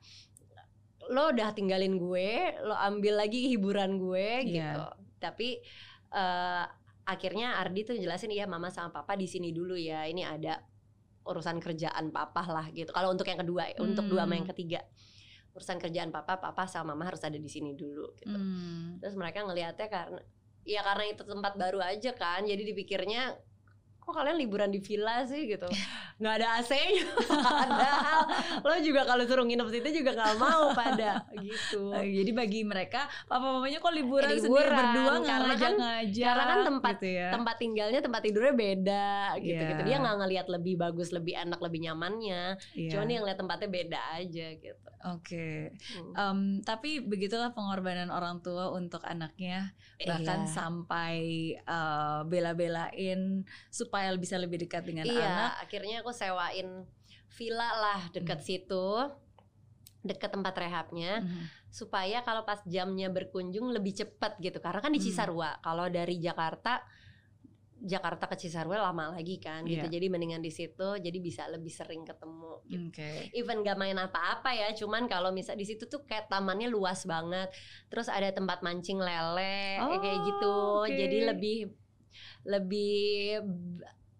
[1.08, 2.30] lo udah tinggalin gue
[2.62, 4.46] lo ambil lagi hiburan gue Iya.
[4.46, 4.84] gitu
[5.18, 5.48] tapi
[6.10, 6.64] eh,
[7.02, 10.62] akhirnya Ardi tuh jelasin iya mama sama papa di sini dulu ya ini ada
[11.22, 14.54] urusan kerjaan papa lah gitu kalau untuk yang kedua untuk dua sama yang Hmm.
[14.54, 14.80] ketiga
[15.52, 18.98] urusan kerjaan papa papa sama mama harus ada di sini dulu gitu Hmm.
[18.98, 20.20] terus mereka ngelihatnya karena
[20.62, 23.34] ya karena itu tempat baru aja kan jadi dipikirnya
[24.02, 25.46] kok kalian liburan di villa sih?
[25.46, 25.70] gitu.
[26.20, 28.20] Nggak ada AC-nya padahal
[28.60, 31.90] lo juga kalau suruh nginep situ juga nggak mau pada gitu.
[31.96, 35.58] Eh, jadi bagi mereka papa mamanya kok liburan, Eh, sendiri liburan, berdua nggak karena kan-
[35.72, 37.28] ngajak-ngajak karena kan tempat- gitu ya.
[37.30, 39.72] tempat tinggalnya tempat tidurnya beda gitu gitu.
[39.72, 39.84] Iya.
[39.84, 42.42] dia nggak ngelihat lebih bagus lebih enak lebih nyamannya.
[42.72, 42.90] Iya.
[42.92, 45.74] cuman dia ngeliat tempatnya beda aja gitu Oke.
[45.92, 46.14] Hmm.
[46.14, 50.52] Em, tapi begitulah pengorbanan orang tua untuk anaknya bahkan Iya.
[50.52, 51.16] sampai
[51.58, 55.52] eh, bela-belain supaya bisa lebih dekat dengan iya anak.
[55.66, 56.86] akhirnya aku sewain
[57.32, 58.46] villa lah deket Hmm.
[58.46, 58.86] situ
[60.02, 61.70] deket tempat rehabnya Mhm.
[61.70, 65.06] supaya kalau pas jamnya berkunjung lebih cepat gitu karena kan di Hmm.
[65.06, 66.82] Cisarua kalau dari Jakarta
[67.82, 69.92] Jakarta ke Cisarua lama lagi kan gitu Iya.
[69.92, 72.88] jadi mendingan di situ jadi bisa lebih sering ketemu gitu.
[72.94, 73.10] Oke.
[73.32, 77.50] even gak main apa-apa ya cuman kalau misal di situ tuh kayak tamannya luas banget
[77.86, 80.94] terus ada tempat mancing lele Oh, kayak gitu oke.
[80.94, 81.58] jadi lebih
[82.44, 83.42] lebih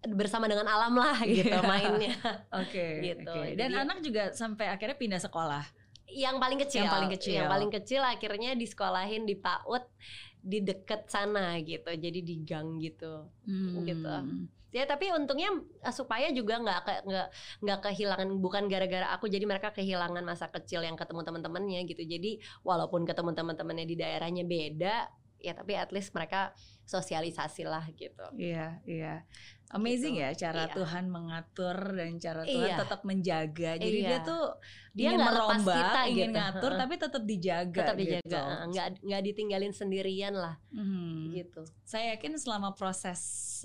[0.08, 1.62] bersama dengan alam lah gitu Iya.
[1.62, 2.16] mainnya
[2.60, 2.86] Oke.
[3.00, 3.22] Gitu.
[3.24, 3.54] oke.
[3.54, 5.62] Dan Jadi- anak juga sampai akhirnya pindah sekolah.
[6.08, 7.32] yang paling kecil Yang paling kecil.
[7.32, 9.80] yang paling kecil akhirnya disekolahin di PAUD
[10.42, 13.30] di deket sana gitu jadi di gang gitu
[13.82, 14.06] Gitu.
[14.06, 14.50] Hmm.
[14.72, 17.26] ya tapi untungnya eh, supaya juga nggak ke- nggak
[17.60, 22.40] nggak kehilangan bukan gara-gara aku jadi mereka kehilangan masa kecil yang ketemu teman-temannya gitu jadi
[22.64, 24.96] walaupun ketemu teman-temannya di daerahnya beda
[25.42, 29.14] ya tapi at least mereka sosialisasi lah gitu Iya, iya.
[29.70, 30.22] Amazing Gitu.
[30.22, 30.74] ya cara Iya.
[30.76, 32.76] Tuhan mengatur dan cara Tuhan Iya.
[32.76, 33.70] tetap menjaga.
[33.74, 34.08] Jadi Iya.
[34.10, 34.44] dia tuh
[34.92, 36.36] Dia ingin merombak, kita ingin gitu.
[36.36, 37.78] ngatur, tapi tetap dijaga.
[37.80, 38.04] tetap gitu.
[38.20, 41.32] dijaga eh, nggak nggak ditinggalin sendirian lah Mhm.
[41.32, 43.20] gitu Saya yakin selama proses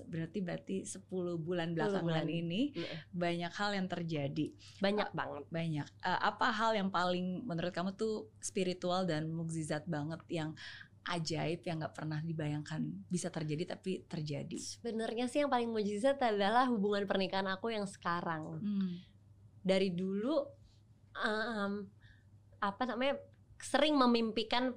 [0.06, 1.04] berarti berarti 10
[1.38, 2.28] bulan 10 belakangan bulan.
[2.32, 2.96] ini Iya.
[3.12, 4.48] banyak hal yang terjadi.
[4.80, 5.88] banyak banget Banyak.
[6.00, 10.56] Eh, apa hal yang paling menurut kamu tuh spiritual dan mukjizat banget yang
[11.08, 14.58] ajaib yang nggak pernah dibayangkan bisa terjadi tapi terjadi.
[14.60, 19.00] sebenarnya sih yang paling mujizat adalah hubungan pernikahan aku yang sekarang Hmm.
[19.64, 20.44] dari dulu
[21.16, 21.88] em,
[22.60, 23.18] apa namanya
[23.58, 24.76] sering memimpikan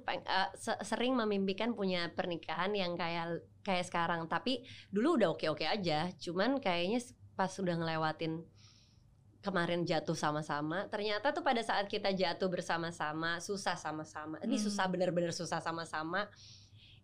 [0.55, 6.09] se- sering memimpikan punya pernikahan yang kayak kayak sekarang tapi dulu udah oke oke aja
[6.17, 6.97] cuman kayaknya
[7.37, 8.41] pas udah ngelewatin
[9.41, 14.65] kemarin jatuh sama-sama ternyata tuh pada saat kita jatuh bersama-sama susah sama-sama ini Hmm.
[14.69, 16.29] susah bener-bener susah sama-sama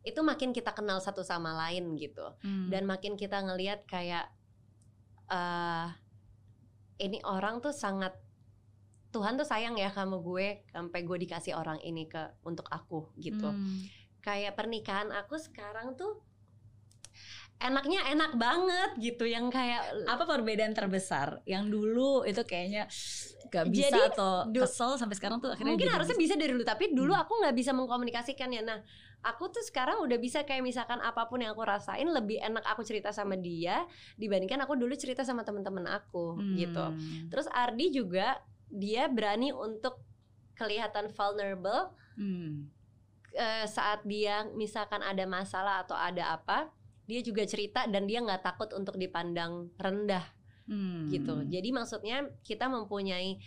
[0.05, 2.69] itu makin kita kenal satu sama lain gitu Hmm.
[2.69, 4.29] dan makin kita ngelihat kayak
[5.27, 5.87] eh
[6.97, 8.13] ini orang tuh sangat
[9.09, 13.49] Tuhan tuh sayang ya sama gue sampai gue dikasih orang ini ke untuk aku gitu
[13.49, 13.81] Hmm.
[14.21, 16.21] kayak pernikahan aku sekarang tuh
[17.57, 22.85] enaknya enak banget gitu yang kayak apa perbedaan terbesar yang dulu itu kayaknya
[23.49, 26.93] gak bisa Jadi, atau kesel sampai sekarang tuh akhirnya mungkin harusnya bisa dari dulu tapi
[26.93, 27.23] dulu Hmm.
[27.25, 28.77] aku nggak bisa mengkomunikasikan ya nah
[29.25, 32.85] aku tuh sekarang udah bisa kayak misalkan apa pun yang aku rasain lebih enak aku
[32.85, 36.53] cerita sama dia dibandingkan aku dulu cerita sama teman-teman aku Hmm.
[36.59, 36.85] gitu
[37.33, 38.37] terus Ardi juga
[38.69, 39.97] dia berani untuk
[40.53, 42.69] kelihatan vulnerable Hmm.
[43.65, 46.69] saat dia misalkan ada masalah atau ada apa
[47.07, 50.23] dia juga cerita dan dia nggak takut untuk dipandang rendah
[50.67, 51.07] Hmm.
[51.07, 51.47] gitu.
[51.47, 53.39] Jadi maksudnya kita mempunyai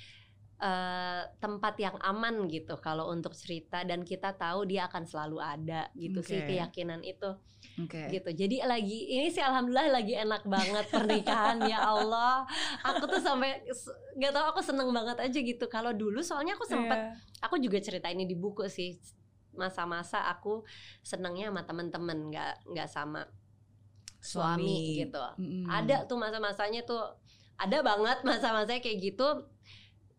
[0.57, 5.89] eh, tempat yang aman gitu kalau untuk cerita dan kita tahu dia akan selalu ada
[5.97, 6.53] gitu sih Oke.
[6.53, 7.33] keyakinan itu
[7.81, 8.09] Oke.
[8.13, 8.29] gitu.
[8.29, 12.45] Jadi lagi ini sih alhamdulillah lagi enak banget pernikahan ya Allah.
[12.85, 13.65] Aku tuh sampai
[14.21, 15.65] nggak tahu aku seneng banget aja gitu.
[15.65, 17.17] Kalau dulu soalnya aku sempet Iya.
[17.41, 19.01] aku juga cerita ini di buku sih
[19.57, 20.61] masa-masa aku
[21.01, 23.25] senengnya sama temen-temen nggak nggak sama
[24.21, 25.65] suami, gitu Mm-mm.
[25.69, 27.01] ada tuh masa-masanya tuh
[27.57, 29.49] ada banget masa-masanya kayak gitu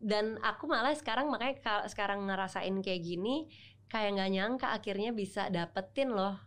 [0.01, 3.45] dan aku malah sekarang makanya ka- sekarang ngerasain kayak gini
[3.85, 6.37] kayak nggak nyangka akhirnya bisa dapetin loh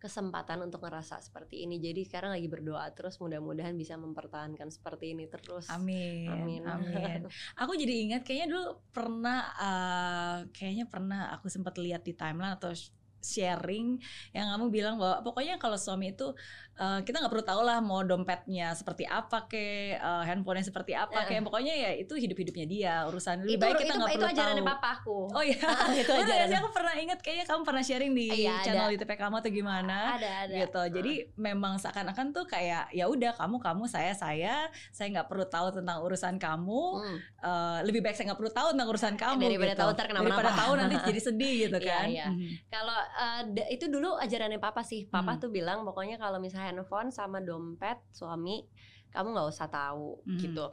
[0.00, 5.28] kesempatan untuk ngerasa seperti ini jadi sekarang lagi berdoa terus mudah-mudahan bisa mempertahankan seperti ini
[5.28, 6.24] terus Amin.
[6.24, 6.64] Amin.
[6.64, 7.20] Amin.
[7.60, 12.72] Aku jadi ingat kayaknya dulu pernah eh, kayaknya pernah aku sempat lihat di timeline atau
[12.72, 14.00] sh- sharing
[14.32, 16.32] yang kamu bilang bahwa pokoknya kalau suami itu
[16.80, 21.26] eh, kita nggak perlu tahu lah mau dompetnya seperti apa ke handphonenya seperti apa Eh.
[21.28, 24.32] kayak pokoknya ya itu hidup-hidupnya dia urusan lebih itu baik itu, kita nggak itu perlu
[24.32, 24.72] ajarannya tahu.
[24.72, 25.58] papaku Oh iya.
[25.92, 26.46] itu Bener nggak sih?
[26.46, 28.64] ajaran aku pernah ingat kayaknya kamu pernah sharing di Iya, ada.
[28.64, 30.82] channel ITP kamu atau gimana ada ada gitu.
[30.90, 34.54] Jadi memang seakan-akan tuh kayak ya udah kamu kamu saya saya
[34.90, 36.82] saya nggak perlu tahu tentang urusan kamu.
[36.96, 37.18] Hmm.
[37.40, 39.80] Eh, lebih baik saya nggak perlu tahu tentang urusan kamu Daripada gitu.
[39.80, 40.06] tahu ntar.
[40.10, 42.06] Daripada tahu nanti jadi sedih gitu Iya, kan.
[42.08, 42.26] iya.
[42.26, 42.48] Mhm.
[42.66, 45.04] Kalau eh, da- itu dulu ajarannya papa sih.
[45.06, 45.40] Papa Hmm.
[45.40, 48.62] tuh bilang pokoknya kalau misalnya handphone sama dompet suami
[49.10, 50.38] kamu nggak usah tahu Hmm.
[50.38, 50.66] gitu.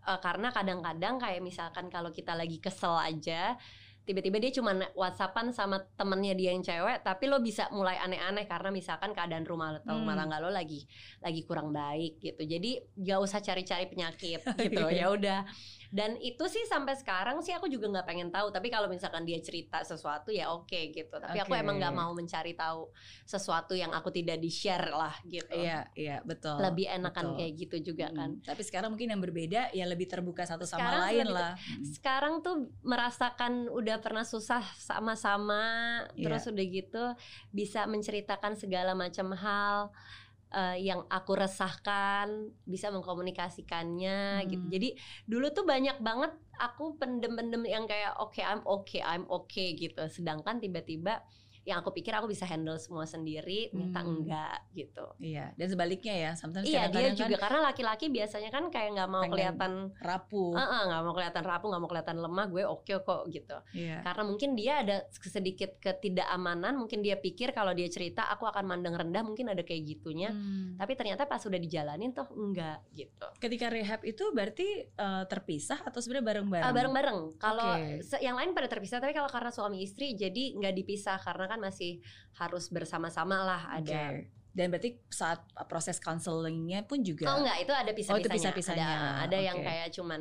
[0.00, 3.60] Eh, karena kadang-kadang kayak misalkan kalau kita lagi kesel aja
[4.02, 8.72] tiba-tiba dia cuma whatsappan sama temennya dia yang cewek tapi lo bisa mulai aneh-aneh karena
[8.72, 10.08] misalkan keadaan rumah atau Hmm.
[10.08, 10.88] tangga lo lagi
[11.20, 14.96] lagi kurang baik gitu jadi gak usah cari-cari penyakit gitu Iya.
[14.96, 15.38] ya udah
[15.88, 19.40] dan itu sih sampai sekarang sih aku juga nggak pengen tahu tapi kalau misalkan dia
[19.40, 21.60] cerita sesuatu ya oke gitu tapi aku Oke.
[21.60, 22.92] emang nggak mau mencari tahu
[23.24, 26.60] sesuatu yang aku tidak di share lah gitu Iya, iya, betul.
[26.60, 27.36] lebih enakan betul.
[27.36, 30.84] kayak gitu juga kan Hmm, Tapi sekarang mungkin yang berbeda ya lebih terbuka satu sama
[30.84, 31.52] Sekarang lain lah.
[31.56, 31.84] Mhm.
[31.90, 35.64] sekarang tuh merasakan udah pernah susah sama-sama
[36.12, 36.28] Iya.
[36.28, 37.04] terus udah gitu
[37.48, 39.88] bisa menceritakan segala macam hal
[40.54, 44.72] eh, yang aku resahkan bisa mengkomunikasikannya gitu Hmm.
[44.72, 44.88] jadi
[45.28, 50.58] dulu tuh banyak banget aku pendem-pendem yang kayak oke I'm okay I'm okay gitu sedangkan
[50.62, 51.22] tiba-tiba
[51.68, 54.08] yang aku pikir aku bisa handle semua sendiri ternyata Hmm.
[54.16, 56.30] enggak gitu Iya, dan sebaliknya ya.
[56.32, 60.52] Sometimes iya dia kadang-kadang kan juga karena laki-laki biasanya kan kayak nggak mau kelihatan rapuh.
[60.56, 63.56] Nggak mau kelihatan rapuh, nggak mau kelihatan lemah, gue oke kok gitu.
[63.74, 64.00] Iya.
[64.00, 68.94] Karena mungkin dia ada sedikit ketidakamanan, mungkin dia pikir kalau dia cerita aku akan mandang
[68.94, 70.32] rendah, mungkin ada kayak gitunya.
[70.32, 70.74] Hmm.
[70.74, 73.26] Tapi ternyata pas sudah dijalanin toh enggak gitu.
[73.36, 76.64] Ketika rehab itu berarti eh, terpisah atau sebenarnya bareng-bareng?
[76.64, 77.18] Ah, bareng-bareng.
[77.36, 81.44] Kalau se- yang lain pada terpisah, tapi kalau karena suami istri jadi nggak dipisah karena
[81.44, 82.00] kan masih
[82.34, 84.22] harus bersama-sama lah ada.
[84.48, 87.30] Dan berarti saat proses counselingnya pun juga.
[87.30, 88.34] Oh enggak, itu ada Oh, itu pisah-pisahnya.
[88.34, 88.86] pisah-pisahnya.
[88.88, 89.66] Ada, ada yang Oke.
[89.66, 90.20] kayak cuman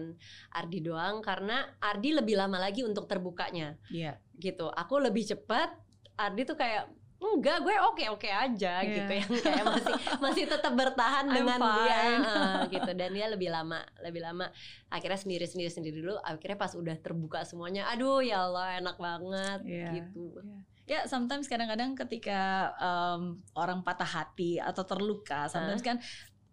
[0.52, 3.78] Ardi doang karena Ardi lebih lama lagi untuk terbukanya.
[3.88, 4.21] Iya.
[4.38, 5.73] gitu aku lebih cepat
[6.13, 6.86] Ardi tuh kayak
[7.17, 8.93] enggak gue oke oke aja Iya.
[8.93, 12.21] gitu yang kayak masih masih tetap bertahan dengan dia fine.
[12.30, 14.45] eh, gitu dan dia lebih lama lebih lama
[14.88, 19.60] akhirnya sendiri sendiri sendiri dulu akhirnya pas udah terbuka semuanya aduh ya Allah enak banget
[19.65, 19.89] Iya.
[19.97, 20.38] gitu
[20.88, 26.00] Ya, sometimes kadang-kadang ketika um, orang patah hati atau terluka, sometimes kan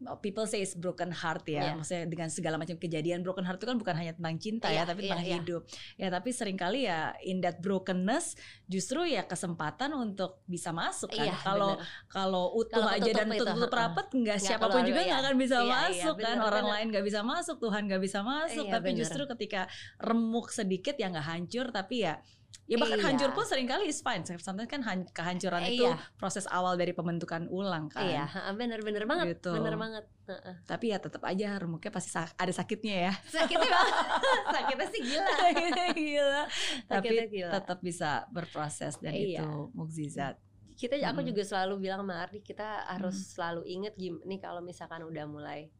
[0.02, 1.70] uh, people say it's broken heart ya.
[1.70, 1.72] Iya.
[1.78, 4.90] Maksudnya dengan segala macam kejadian broken heart itu kan bukan hanya tentang cinta ya, Iya,
[4.90, 5.36] tapi iya, tentang iya.
[5.38, 5.62] hidup.
[5.94, 8.34] Ya, tapi sering kali ya in that brokenness
[8.66, 11.30] justru ya kesempatan untuk bisa masuk kan.
[11.30, 11.86] Iya, Kalau bener.
[12.10, 13.80] kalau utuh Kalau aja dan itu, tutup heeh.
[13.86, 15.08] rapat nggak siapa pun juga iya.
[15.14, 16.36] nggak akan bisa Iya, iya, masuk kan.
[16.36, 16.74] bener, Orang bener.
[16.74, 18.64] lain nggak bisa masuk, Tuhan nggak bisa masuk.
[18.66, 18.98] Iya, tapi bener.
[18.98, 19.60] justru ketika
[20.02, 22.18] remuk sedikit ya nggak hancur, tapi ya
[22.64, 23.06] Ya bahkan Iya.
[23.06, 24.24] hancur pun sering kali is fine.
[24.24, 26.00] Sometimes kan han- kehancuran itu Iya.
[26.14, 28.00] proses awal dari pembentukan ulang kan.
[28.02, 29.52] iya bener-bener banget Gitu.
[29.52, 30.54] bener banget Heeh.
[30.64, 33.14] Tapi ya tetap aja remuknya pasti sa- ada sakitnya ya.
[33.28, 33.94] sakitnya banget
[34.56, 35.28] sakitnya sih gila
[35.94, 36.42] Gila.
[36.88, 37.50] Tapi Sakitnya gila.
[37.52, 39.40] tetap bisa berproses dan Iya.
[39.40, 40.36] itu mukjizat.
[40.74, 43.26] kita aku juga selalu bilang sama Ardi kita harus Mm.
[43.30, 45.70] selalu inget nih kalau misalkan udah mulai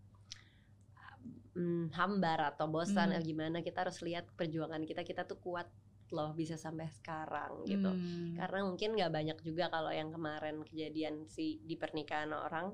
[1.53, 3.15] mm, hambar atau bosan Mm.
[3.15, 5.67] atau gimana kita harus lihat perjuangan kita kita tuh kuat
[6.15, 8.38] loh bisa sampai sekarang gitu Hmm.
[8.38, 12.71] karena mungkin nggak banyak juga kalau yang kemarin kejadian si di pernikahan orang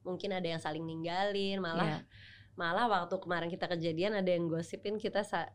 [0.00, 2.06] mungkin ada yang saling ninggalin malah Iya.
[2.54, 5.50] malah waktu kemarin kita kejadian ada yang gosipin kita sa-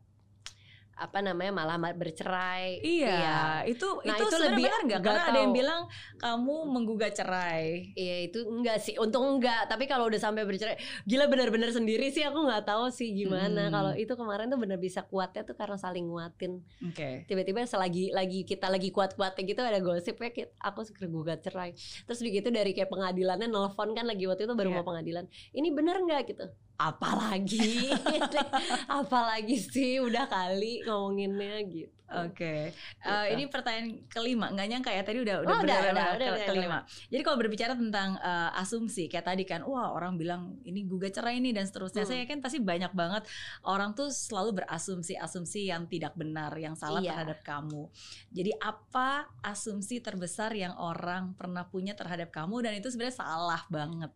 [1.00, 5.40] apa namanya malah ma- bercerai Iya, itu Nah, itu, itu lebih- benar nggak Karena ada
[5.40, 5.58] yang tahu.
[5.58, 5.82] bilang
[6.16, 7.92] kamu menggugat cerai.
[7.94, 9.66] Iya itu enggak sih, untung enggak.
[9.66, 13.68] Tapi kalau udah sampai bercerai, gila benar-benar sendiri sih aku nggak tahu sih gimana.
[13.68, 13.74] Hmm.
[13.74, 16.60] Kalau itu kemarin tuh benar bisa kuatnya tuh karena saling nguatin.
[16.86, 17.24] Oke.
[17.26, 21.72] Tiba-tiba selagi lagi kita lagi kuat-kuatnya gitu ada gosipnya kita, aku segera gugat cerai.
[22.04, 24.76] Terus begitu dari kayak pengadilannya nelfon kan lagi waktu itu baru Iya.
[24.76, 25.26] mau pengadilan.
[25.52, 26.46] Ini bener nggak gitu?
[26.80, 27.92] Apalagi,
[28.90, 31.92] apalagi sih udah kali ngomonginnya gitu.
[32.10, 33.38] Oke, Eh, Gitu.
[33.38, 36.30] ini pertanyaan kelima, nggak nyangka ya tadi udah udah Oh, udah, benar-benar udah, ke- udah,
[36.34, 36.78] udah, kelima.
[37.06, 41.38] Jadi kalau berbicara tentang eh, asumsi, kayak tadi kan, wah orang bilang ini gugat cerai
[41.38, 42.02] ini dan seterusnya.
[42.02, 42.10] Hmm.
[42.10, 43.30] Saya yakin pasti banyak banget
[43.62, 47.14] orang tuh selalu berasumsi-asumsi yang tidak benar, yang salah Iya.
[47.14, 47.94] terhadap kamu.
[48.32, 49.10] Jadi apa
[49.46, 54.10] asumsi terbesar yang orang pernah punya terhadap kamu dan itu sebenarnya salah banget.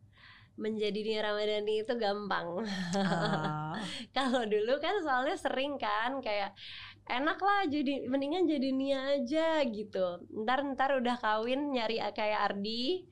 [0.53, 2.61] Menjadi Nia Ramadhani itu gampang.
[2.93, 3.73] Ah,
[4.15, 6.53] Kalau dulu kan soalnya sering kan kayak
[7.09, 10.21] enak lah jadi mendingan jadi Nia aja gitu.
[10.45, 13.09] Ntar ntar udah kawin nyari kayak Ardi.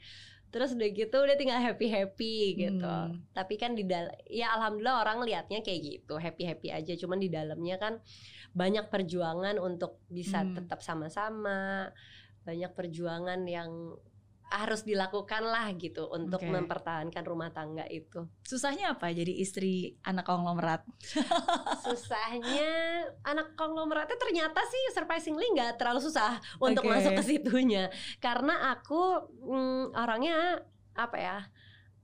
[0.52, 2.84] Terus udah gitu udah tinggal happy happy gitu.
[2.84, 3.24] Hmm.
[3.32, 6.94] Tapi kan di dalam ya alhamdulillah orang liatnya kayak gitu happy happy aja.
[6.94, 8.04] Cuman di dalamnya kan
[8.52, 10.54] banyak perjuangan untuk bisa Hmm.
[10.60, 11.90] tetap sama-sama.
[12.44, 13.96] Banyak perjuangan yang
[14.52, 16.52] harus dilakukan lah gitu untuk Oke.
[16.52, 18.28] mempertahankan rumah tangga itu.
[18.44, 20.84] susahnya apa jadi istri anak konglomerat?
[21.88, 22.72] susahnya
[23.24, 26.92] anak konglomeratnya ternyata sih surprisingly nggak terlalu susah untuk Oke.
[26.92, 27.88] masuk ke situnya
[28.20, 30.60] karena aku mm, orangnya
[30.92, 31.38] apa ya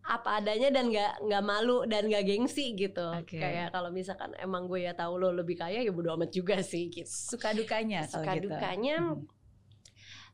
[0.08, 3.44] apa adanya dan nggak nggak malu dan nggak gengsi gitu Oke.
[3.44, 6.88] kayak kalau misalkan emang gue ya tahu lo lebih kaya ya bodo amat juga sih
[6.88, 8.48] gitu Suka dukanya suka gitu.
[8.48, 9.28] dukanya Hmm.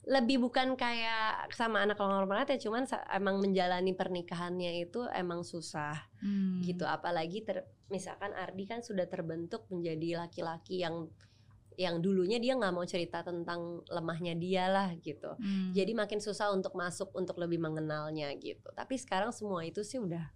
[0.04, 2.84] Lebih bukan kayak sama anak konglomerat ya cuman
[3.16, 6.64] emang menjalani pernikahannya itu emang susah Hmm.
[6.64, 11.08] gitu apalagi ter, misalkan Ardi kan sudah terbentuk menjadi laki-laki yang
[11.74, 15.72] yang dulunya dia nggak mau cerita tentang lemahnya dia lah gitu Hmm.
[15.72, 20.32] jadi makin susah untuk masuk untuk lebih mengenalnya gitu tapi sekarang semua itu sih udah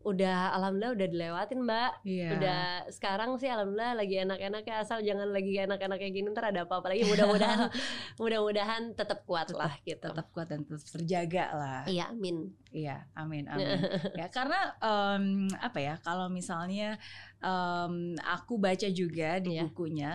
[0.00, 2.28] udah alhamdulillah udah dilewatin mbak Iya.
[2.38, 6.94] udah sekarang sih alhamdulillah lagi enak-enaknya asal jangan lagi enak-enak kayak gini ntar ada apa-apa
[6.94, 7.66] lagi mudah-mudahan
[8.22, 11.82] mudah-mudahan tetap kuat Tetap- lah gitu tetap kuat dan tetap terjaga lah.
[11.84, 13.80] iya amin Iya, amin, amin.
[14.12, 15.96] ya karena em, apa ya?
[15.98, 17.00] Kalau misalnya
[17.40, 19.64] em, aku baca juga di Iya.
[19.64, 20.12] bukunya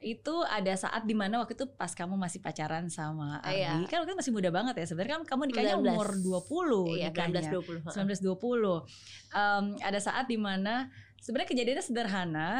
[0.00, 3.76] itu ada saat di mana waktu itu pas kamu masih pacaran sama Ah, Ardi, iya.
[3.84, 4.86] kan waktu itu masih muda banget ya.
[4.86, 5.84] Sebenarnya kan kamu nikahnya 19.
[5.86, 7.40] umur 20 iya nikahnya.
[7.52, 7.92] 19 20
[8.24, 8.88] 1920.
[9.30, 12.50] Em, ada saat di mana sebenarnya kejadiannya sederhana,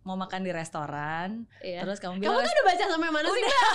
[0.00, 1.84] mau makan di restoran, iya.
[1.84, 3.66] terus kamu kamu bilang tuh udah baca sampai mana sih Mbak?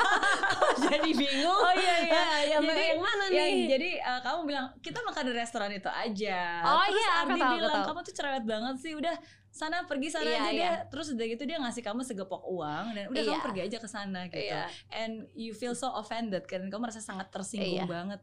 [0.52, 2.16] Kok jadi bingung Oh iya iya.
[2.16, 5.70] Ah, yang, Jadi- yang mana Ya, nih jadi eh, kamu bilang kita makan di restoran
[5.70, 6.40] itu aja.
[6.62, 7.86] Oh Terus iya, Ardi tahu, aku bilang tahu.
[7.86, 8.92] kamu tuh cerewet banget sih.
[8.92, 9.14] Udah
[9.52, 10.70] sana pergi sana Iya, aja iya.
[10.80, 10.88] deh.
[10.88, 13.44] Terus udah gitu dia ngasih kamu segepok uang dan udah kamu Iya.
[13.44, 14.40] pergi aja ke sana gitu.
[14.40, 14.64] Iya.
[14.90, 17.86] And you feel so offended kan kamu merasa sangat tersinggung Iya.
[17.86, 18.20] banget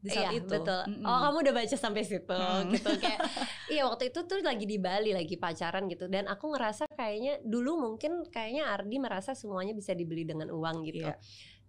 [0.00, 0.50] di saat iya, itu.
[0.50, 0.82] betul.
[0.88, 1.04] Mm-mm.
[1.04, 2.74] Oh, kamu udah baca sampai situ Mm.
[2.74, 3.20] gitu kayak
[3.76, 7.78] iya waktu itu tuh lagi di Bali lagi pacaran gitu dan aku ngerasa kayaknya dulu
[7.78, 11.04] mungkin kayaknya Ardi merasa semuanya bisa dibeli dengan uang gitu.
[11.06, 11.14] Iya.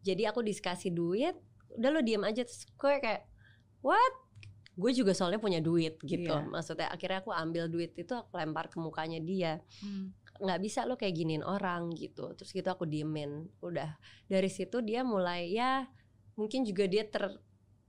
[0.02, 1.36] Jadi aku dikasih duit,
[1.76, 3.28] udah lo diem aja terus gue kayak
[3.84, 4.14] what?
[4.74, 6.34] Gue juga soalnya punya duit gitu.
[6.34, 6.50] Iya.
[6.50, 9.62] Maksudnya akhirnya aku ambil duit itu aku lempar ke mukanya dia.
[9.82, 10.14] Hmm.
[10.34, 13.94] nggak bisa lo kayak giniin orang gitu terus gitu aku diemin udah
[14.26, 15.86] dari situ dia mulai ya
[16.34, 17.38] mungkin juga dia ter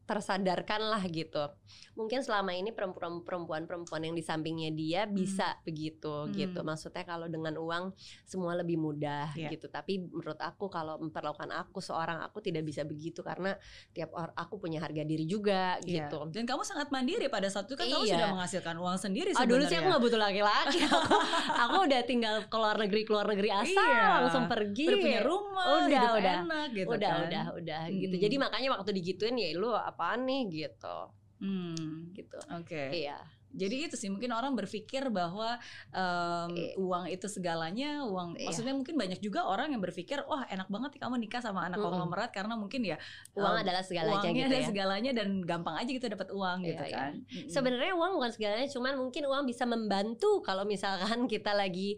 [0.05, 1.49] tersadarkan lah gitu
[1.95, 6.31] mungkin selama ini perempuan perempuan perempuan yang di sampingnya dia bisa begitu Hmm.
[6.31, 9.51] gitu maksudnya kalau dengan uang semua lebih mudah Iya.
[9.51, 13.57] gitu tapi menurut aku kalau memperlakukan aku seorang aku tidak bisa begitu karena
[13.91, 16.07] tiap orang aku punya harga diri juga Iya.
[16.07, 18.15] gitu Dan kamu sangat mandiri pada saat itu kan kamu Iya.
[18.15, 19.81] sudah menghasilkan uang sendiri Ah dulu sih sebenarnya.
[19.81, 21.17] aku gak butuh laki-laki aku,
[21.55, 24.09] aku udah tinggal ke luar negeri ke luar negeri asal Iya.
[24.21, 26.35] langsung pergi udah punya rumah, Udah, udah.
[26.43, 27.23] enak gitu udah kan.
[27.25, 28.25] udah udah gitu Mm-mm.
[28.25, 30.99] jadi makanya waktu digituin ya lu apaan nih gitu
[31.39, 32.11] Hmm.
[32.15, 32.91] gitu Oke.
[32.91, 33.19] iya
[33.55, 35.55] Jadi itu sih mungkin orang berpikir bahwa
[35.95, 36.75] em, Iya.
[36.75, 38.51] uang itu segalanya, uang Iya.
[38.51, 41.79] maksudnya mungkin banyak juga orang yang berpikir wah enak banget nih kamu nikah sama anak
[41.79, 41.87] Mm-mm.
[41.87, 42.99] konglomerat karena mungkin ya
[43.33, 46.59] uang em, adalah segalanya uangnya gitu ada ya segalanya dan gampang aja gitu dapat uang
[46.63, 46.97] Iya, gitu iya.
[46.99, 47.13] kan.
[47.15, 47.47] Mm-mm.
[47.47, 51.95] sebenarnya uang bukan segalanya cuman mungkin uang bisa membantu kalau misalkan kita lagi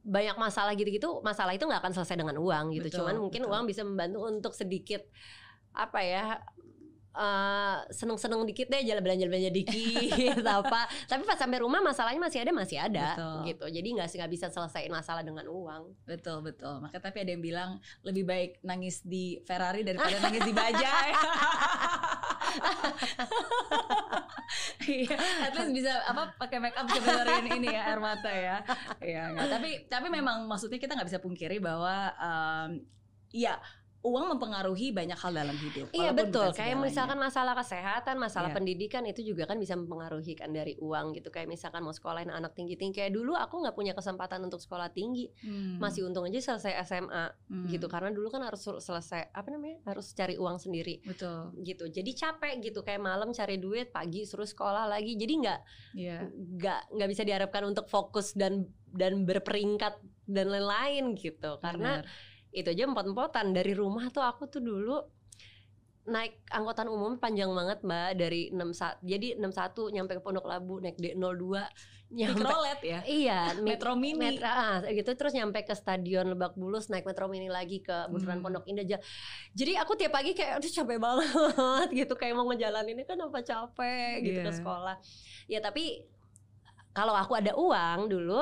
[0.00, 3.52] banyak masalah gitu-gitu masalah itu nggak akan selesai dengan uang gitu Betul, cuman mungkin betul.
[3.52, 5.04] uang bisa membantu untuk sedikit
[5.76, 6.24] apa ya
[7.18, 12.52] uh, seneng-seneng dikit deh jalan belanja-belanja dikit apa tapi pas sampai rumah masalahnya masih ada
[12.54, 13.38] masih ada Betul.
[13.50, 16.74] gitu jadi nggak sih nggak bisa selesaiin masalah dengan uang Betul betul.
[16.80, 17.70] Maka tapi ada yang bilang
[18.04, 21.10] lebih baik nangis di Ferrari daripada nangis di bajai.
[24.88, 28.64] Iya, at least bisa apa pakai make up sebenarnya ini ya air mata ya.
[28.96, 29.36] Iya.
[29.36, 32.80] Tapi tapi memang maksudnya kita nggak bisa pungkiri bahwa um,
[33.28, 33.60] ya
[33.98, 35.90] uang mempengaruhi banyak hal dalam hidup.
[35.90, 38.56] Iya betul, kayak misalkan masalah kesehatan, masalah Iya.
[38.56, 41.28] pendidikan itu juga kan bisa mempengaruhi kan dari uang gitu.
[41.28, 45.34] Kayak misalkan mau sekolahin anak tinggi-tinggi, kayak dulu aku nggak punya kesempatan untuk sekolah tinggi,
[45.42, 47.90] Hmm, masih untung aja selesai SMA hmm, gitu.
[47.90, 51.58] Karena dulu kan harus selesai apa namanya, harus cari uang sendiri Betul.
[51.66, 51.90] gitu.
[51.90, 55.18] Jadi capek gitu, kayak malam cari duit, pagi suruh sekolah lagi.
[55.18, 55.60] Jadi nggak
[55.98, 56.18] Iya.
[56.30, 61.58] nggak nggak bisa diharapkan untuk fokus dan dan berperingkat dan lain-lain gitu.
[61.58, 62.36] Karena benar.
[62.58, 64.98] Itu aja empot-empotan dari rumah tuh aku tuh dulu
[66.04, 70.96] naik angkutan umum panjang banget mbak dari 61 jadi 61 nyampe ke Pondok Labu naik
[70.96, 71.44] D02
[72.08, 73.00] nyampe Mikrolet ya.
[73.04, 74.16] iya Metro Mini.
[74.32, 78.40] Metro, ah, gitu terus nyampe ke stadion Lebak Bulus naik Metro Mini lagi ke Bundaran
[78.40, 78.44] Hmm.
[78.48, 79.04] Pondok Indah Ja-
[79.52, 81.28] jadi aku tiap pagi kayak aduh capek banget
[82.00, 84.56] gitu kayak mau ngejalaninnya kan apa capek gitu ke Iya.
[84.56, 84.96] sekolah
[85.44, 86.08] ya tapi
[86.98, 88.40] kalau aku ada uang dulu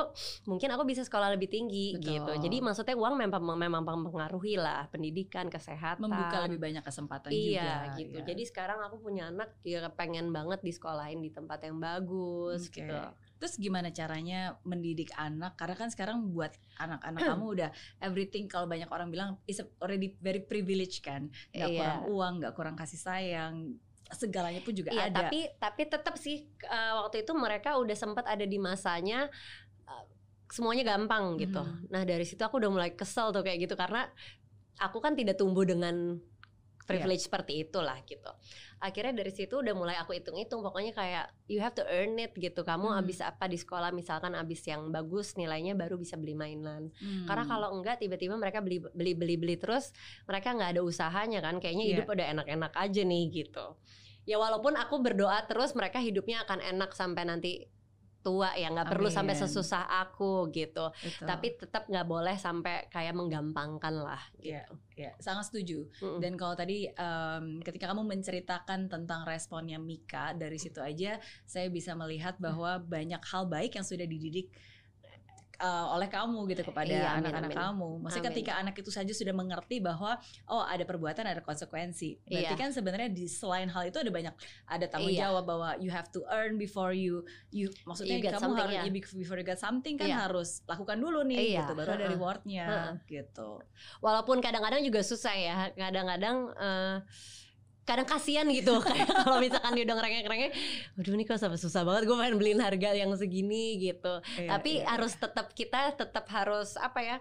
[0.48, 2.08] mungkin aku bisa sekolah lebih tinggi Betul.
[2.08, 7.84] gitu jadi maksudnya uang memang memang mempengaruhi lah pendidikan kesehatan Membuka lebih banyak kesempatan iya
[7.92, 8.00] juga.
[8.00, 8.24] gitu ya.
[8.32, 12.80] jadi sekarang aku punya anak ya pengen banget disekolahin di tempat yang bagus Oke.
[12.80, 12.96] gitu
[13.36, 15.60] Terus gimana caranya mendidik anak?
[15.60, 20.40] Karena kan sekarang buat anak-anak kamu udah everything kalau banyak orang bilang is already very
[20.40, 21.28] privileged kan.
[21.52, 21.76] Gak Iya.
[21.76, 23.76] kurang uang, gak kurang kasih sayang,
[24.14, 25.26] segalanya pun juga Iya, ada.
[25.26, 29.26] tapi tapi tetap sih eh, waktu itu mereka udah sempat ada di masanya
[29.86, 30.04] eh,
[30.50, 31.58] semuanya gampang gitu.
[31.58, 31.90] Mhm.
[31.90, 34.06] Nah, dari situ aku udah mulai kesel tuh kayak gitu karena
[34.78, 36.20] aku kan tidak tumbuh dengan
[36.86, 38.30] privilege seperti itulah gitu.
[38.86, 42.62] Akhirnya dari situ udah mulai aku hitung-hitung pokoknya kayak you have to earn it gitu.
[42.62, 43.00] Kamu Hmm.
[43.02, 46.94] abis apa di sekolah misalkan abis yang bagus nilainya baru bisa beli mainan.
[46.96, 47.26] Hmm.
[47.26, 49.90] Karena kalau enggak tiba-tiba mereka beli beli beli beli terus
[50.24, 51.92] mereka nggak ada usahanya kan kayaknya Iya.
[51.98, 53.66] hidup udah enak-enak aja nih gitu.
[54.26, 57.66] Ya walaupun aku berdoa terus mereka hidupnya akan enak sampai nanti
[58.26, 60.90] tua ya nggak perlu sampai sesusah aku gitu.
[60.90, 61.26] Betul.
[61.30, 64.66] Tapi tetap nggak boleh sampai kayak menggampangkan lah Iya.
[64.66, 64.74] gitu.
[64.96, 65.86] ya, sangat setuju.
[66.02, 66.18] Mm-mm.
[66.18, 71.92] Dan kalau tadi em, ketika kamu menceritakan tentang responnya Mika dari situ aja saya bisa
[71.94, 74.50] melihat bahwa banyak hal baik yang sudah dididik
[75.56, 77.90] eh, oleh kamu gitu kepada Iya, anak-anak kamu.
[78.00, 78.36] Maksudnya Amin.
[78.38, 82.20] ketika anak itu saja sudah mengerti bahwa oh ada perbuatan ada konsekuensi.
[82.22, 82.60] Berarti Iya.
[82.60, 84.34] kan sebenarnya di selain hal itu ada banyak
[84.64, 85.28] ada tanggung Iya.
[85.28, 89.36] jawab bahwa you have to earn before you you maksudnya You kamu harus you before
[89.36, 90.28] you get something kan Iya.
[90.28, 92.12] harus lakukan dulu nih Iya, gitu baru ada heeh.
[92.12, 92.94] rewardnya Heeh.
[93.08, 93.60] gitu.
[93.98, 95.56] Walaupun kadang-kadang juga susah ya.
[95.72, 96.96] Kadang-kadang eh,
[97.86, 98.82] kadang kasihan gitu.
[98.84, 100.50] Kayak kalau misalkan dia udah ngerengek-rengek
[100.98, 104.20] aduh ini kok sampai susah banget gue pengen beliin harga yang segini gitu.
[104.36, 107.16] Iya, tapi iya, harus tetap kita tetap harus apa ya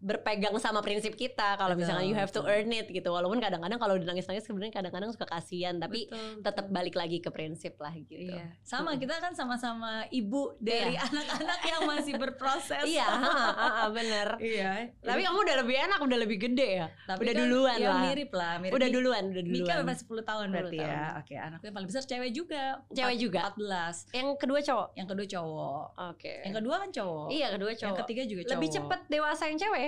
[0.00, 3.94] berpegang sama prinsip kita kalau misalkan you have to earn it gitu walaupun kadang-kadang kalau
[3.94, 6.74] udah nangis-nangis sebenarnya kadang-kadang suka kasihan tapi Betul, tetap betul.
[6.74, 8.54] balik lagi ke prinsip lah gitu Iya.
[8.60, 9.00] Sama Mm-mm.
[9.00, 11.02] kita kan sama-sama ibu dari Iya.
[11.04, 12.84] anak-anak yang masih berproses.
[12.84, 14.90] iya ha, ha, ha, bener Iya.
[15.00, 18.00] tapi kamu udah lebih enak udah lebih gede ya Tapi udah kan duluan ya lah.
[18.04, 18.74] mirip lah, mirip.
[18.74, 20.86] udah duluan udah Mika duluan berapa 10 tahun 10 berarti ya.
[20.86, 21.18] tahun.
[21.18, 22.62] Oke, anakku yang paling besar cewek juga.
[22.88, 23.40] Cewek juga?
[23.50, 24.06] 14.
[24.12, 25.82] yang kedua cowok Yang kedua cowok.
[26.06, 27.26] oke Yang kedua kan cowok.
[27.28, 28.54] iya kedua cowok Yang ketiga juga cowok.
[28.54, 29.87] lebih cepet dewasa yang cewek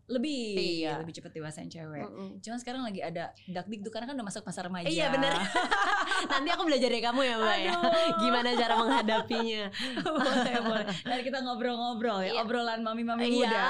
[0.11, 0.43] Lebih.
[0.53, 0.99] Iya.
[0.99, 2.03] Lebih cepet dewasa yang cewek.
[2.03, 2.29] Mm-mm.
[2.37, 4.85] Cuman sekarang lagi ada dakdikduk karena kan udah masuk masa remaja.
[4.85, 5.31] Iya bener
[6.31, 7.73] Nanti aku belajar dari kamu ya Mbak ya.
[8.17, 9.63] Gimana cara menghadapinya
[10.05, 10.85] boleh, boleh.
[11.01, 12.41] Nanti kita ngobrol-ngobrol ya, Iya.
[12.41, 13.31] obrolan mami-mami Iya.
[13.31, 13.65] muda.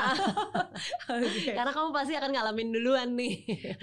[1.16, 1.52] Oke.
[1.52, 3.34] Karena kamu pasti akan ngalamin duluan nih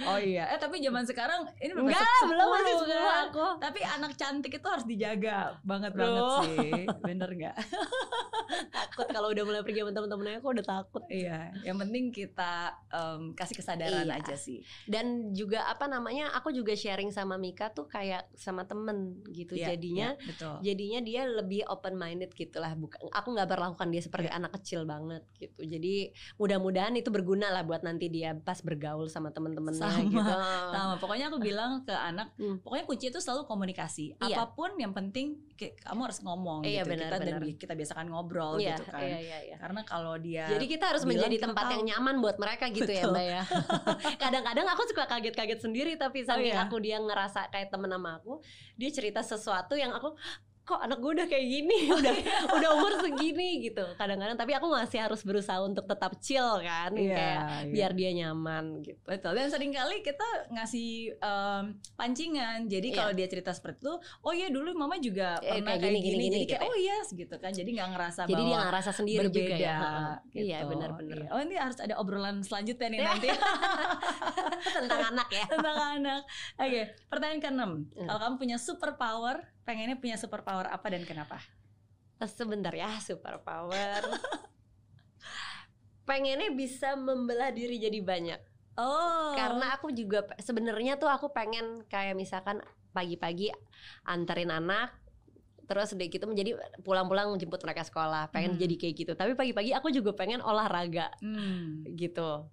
[0.02, 3.24] Oh iya, eh tapi zaman sekarang ini Enggak belum masih 10 sepuluh kan?
[3.24, 6.42] aku Tapi anak cantik itu harus dijaga banget banget Loh.
[6.42, 7.56] sih, bener nggak?
[8.68, 12.47] Takut kalau udah mulai pergi sama temen-temennya aku udah takut iya, yang penting kita
[12.88, 14.18] em, kasih kesadaran Iya.
[14.18, 14.61] aja sih.
[14.84, 19.72] Dan juga apa namanya Aku juga sharing sama Mika tuh kayak sama temen gitu Iya,
[19.72, 20.55] Jadinya iya, betul.
[20.61, 24.36] Jadinya dia lebih open minded gitu lah Bukan, Aku nggak berlakukan dia seperti Iya.
[24.36, 29.30] anak kecil banget gitu Jadi mudah-mudahan itu berguna lah Buat nanti dia pas bergaul sama
[29.30, 30.34] temen-temennya Sama, gitu
[30.70, 32.61] Sama, pokoknya aku bilang ke anak, Hmm.
[32.61, 34.14] pokoknya kunci itu selalu komunikasi.
[34.20, 34.36] Iya.
[34.38, 36.94] Apa pun yang penting kamu harus ngomong Iya, gitu.
[36.94, 37.42] benar, kita dan benar.
[37.42, 39.02] bi- kita biasakan ngobrol Iya, gitu kan.
[39.02, 39.56] iya, iya, iya.
[39.59, 41.72] Karena kalau dia Jadi kita harus bilang menjadi kita tempat tahu.
[41.74, 43.12] yang nyaman buat mereka gitu ya Betul.
[43.12, 43.42] Mbak ya.
[44.22, 46.62] Kadang-kadang aku suka kaget-kaget sendiri tapi saking iya?
[46.62, 48.38] aku dia ngerasa kayak temen sama aku,
[48.74, 50.14] dia cerita sesuatu yang aku
[50.68, 52.14] kok anak gue udah kayak gini udah
[52.52, 57.16] udah umur segini gitu kadang-kadang tapi aku masih harus berusaha untuk tetap chill kan Iya,
[57.16, 57.72] kayak iya.
[57.72, 59.32] biar dia nyaman gitu Betul.
[59.32, 61.64] Dan sering kali kita ngasih em,
[61.94, 62.66] pancingan.
[62.66, 62.96] Jadi Iya.
[62.98, 66.00] kalau dia cerita seperti itu, oh iya dulu mama juga Eh, pernah kayak kayak gini,
[66.02, 67.50] gini, gini, Jadi kayak gitu oh iya gitu kan.
[67.50, 69.38] Jadi nggak ngerasa jadi dia bahwa nggak rasa sendiri berbeda.
[69.38, 70.14] juga ya Heeh.
[70.28, 70.44] gitu.
[70.44, 71.28] iya benar-benar Iya.
[71.30, 73.08] Oh ini harus ada obrolan selanjutnya nih Iya.
[73.10, 73.28] nanti
[74.74, 76.20] tentang anak ya tentang anak.
[76.56, 77.70] Oke, pertanyaan keenam.
[77.88, 78.06] Hmm.
[78.06, 79.36] Kalau kamu punya superpower,
[79.68, 81.36] pengennya punya superpower apa dan kenapa?
[82.26, 84.02] sebentar ya super power
[86.02, 88.40] pengennya bisa membelah diri jadi banyak
[88.74, 89.34] Oh.
[89.34, 93.50] karena aku juga sebenarnya tuh aku pengen kayak misalkan pagi-pagi
[94.02, 94.94] anterin anak
[95.66, 98.62] terus udah gitu menjadi pulang-pulang jemput mereka sekolah pengen Hmm.
[98.62, 101.82] jadi kayak gitu tapi pagi-pagi aku juga pengen olahraga Hmm.
[101.92, 102.46] gitu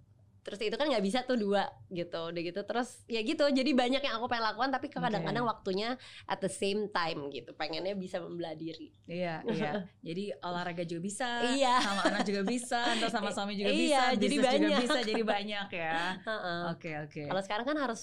[0.45, 3.97] terus itu kan nggak bisa tuh dua gitu udah gitu terus ya gitu jadi banyak
[3.97, 8.53] yang aku pengen lakukan tapi kadang-kadang waktunya at the same time gitu pengennya bisa membelah
[8.53, 9.71] diri Iya, iya.
[10.07, 11.81] Jadi olahraga juga bisa, Iya.
[11.81, 14.79] sama anak juga bisa, ntar sama suami juga Iya, bisa, jadi bisnis juga banyak.
[14.79, 15.97] bisa, jadi banyak ya.
[16.77, 17.21] Oke, oke.
[17.25, 18.01] Kalau sekarang kan harus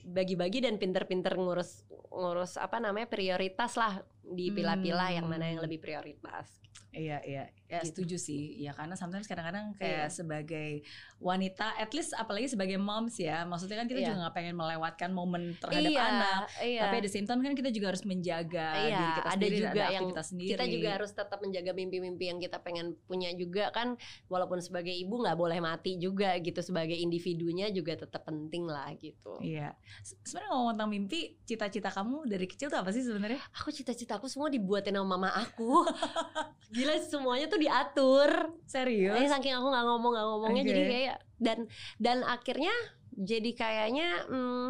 [0.00, 5.66] bagi-bagi dan pinter-pinter ngurus ngurus apa namanya prioritas lah dipilah-pilah yang mana yang Hmm.
[5.66, 6.60] lebih prioritas.
[6.90, 7.44] Iya, iya.
[7.68, 8.00] Ya Gitu.
[8.00, 8.56] setuju sih.
[8.58, 10.10] Ya karena sometimes kadang-kadang kayak Iya.
[10.10, 10.70] sebagai
[11.16, 13.44] wanita, at least apalagi sebagai moms ya.
[13.44, 14.06] Maksudnya kan kita Iya.
[14.08, 16.42] juga nggak pengen melewatkan momen terhadap iya, anak.
[16.60, 16.80] iya.
[16.88, 19.84] Tapi same time kan kita juga harus menjaga Iya, diri kita ada sendiri, juga ada
[19.86, 20.50] yang aktivitas sendiri.
[20.50, 25.14] kita juga harus tetap menjaga mimpi-mimpi yang kita pengen punya juga kan walaupun sebagai ibu
[25.18, 29.36] nggak boleh mati juga gitu sebagai individunya juga tetap penting lah gitu.
[29.40, 29.76] Iya.
[30.00, 33.40] Se- Sebenarnya ngomong tentang mimpi, cita-cita kamu dari kecil tuh apa sih sebenarnya?
[33.54, 35.84] Aku cita-citaku semua dibuatin sama mama aku.
[36.74, 38.30] Gila semuanya tuh diatur.
[38.64, 39.14] Serius?
[39.14, 40.70] Ini saking aku nggak ngomong nggak ngomongnya Oke.
[40.70, 41.58] jadi kayak dan
[41.96, 42.74] dan akhirnya
[43.12, 44.68] jadi kayaknya hmm,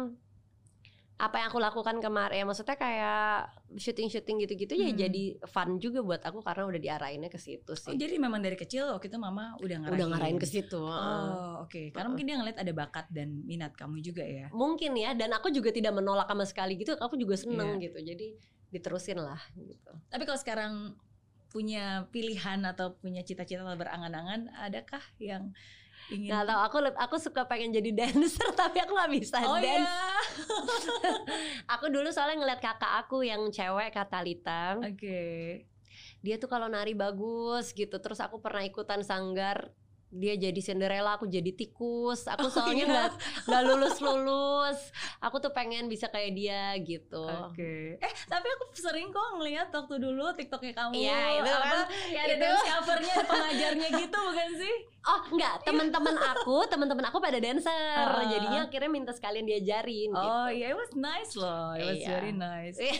[1.19, 4.95] apa yang aku lakukan kemarin ya maksudnya kayak syuting-syuting gitu-gitu ya Hmm.
[4.97, 7.91] jadi fun juga buat aku karena udah diarahinnya ke situ Oh, sih.
[7.93, 9.99] jadi memang dari kecil waktu itu mama udah ngarahin.
[9.99, 10.79] udah ngarahin ke situ.
[10.79, 11.91] Oh, oke.
[11.91, 14.47] Karena mungkin dia ngeliat ada bakat dan minat kamu juga ya.
[14.49, 16.95] Mungkin ya dan aku juga tidak menolak sama sekali gitu.
[16.95, 17.91] Aku juga seneng Iya.
[17.91, 17.99] gitu.
[17.99, 18.27] Jadi
[18.71, 19.91] diterusin lah gitu.
[20.07, 20.73] Tapi kalau sekarang
[21.49, 25.49] punya pilihan atau punya cita-cita atau berangan-angan, adakah yang
[26.09, 26.29] ingin?
[26.33, 29.85] Nggak tahu aku aku suka pengen jadi dancer tapi aku nggak bisa Oh dance.
[29.85, 30.17] iya.
[31.77, 34.77] Aku dulu soalnya ngeliat kakak aku yang cewek Katalita.
[34.81, 35.21] Oke.
[36.19, 39.71] dia tuh kalau nari bagus gitu terus aku pernah ikutan sanggar
[40.11, 42.89] dia jadi Cinderella aku jadi tikus aku Oh, soalnya iya.
[42.89, 43.09] nggak
[43.45, 44.79] nggak lulus lulus
[45.19, 47.93] aku tuh pengen bisa kayak dia gitu Oke.
[47.95, 50.93] Eh, tapi aku sering kok ngeliat waktu dulu TikToknya kamu.
[50.95, 52.41] Iya, itu apa, kan, Kayak ada itu.
[52.41, 54.75] dance covernya, ada pengajarnya gitu bukan sih?
[55.01, 57.71] oh enggak teman-teman aku teman-teman aku pada dancer
[58.11, 58.27] Ah.
[58.27, 61.71] jadinya akhirnya minta sekalian diajarin gitu Oh iya, it was nice loh.
[61.71, 62.09] It was Iya.
[62.09, 62.75] very nice.
[62.75, 62.91] Ya,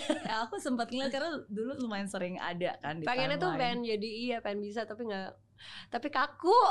[0.41, 4.38] aku sempat ngeliat karena dulu lumayan sering ada kan di pengennya tuh pengen jadi iya
[4.39, 5.36] pengen bisa tapi nggak
[5.89, 6.51] tapi kaku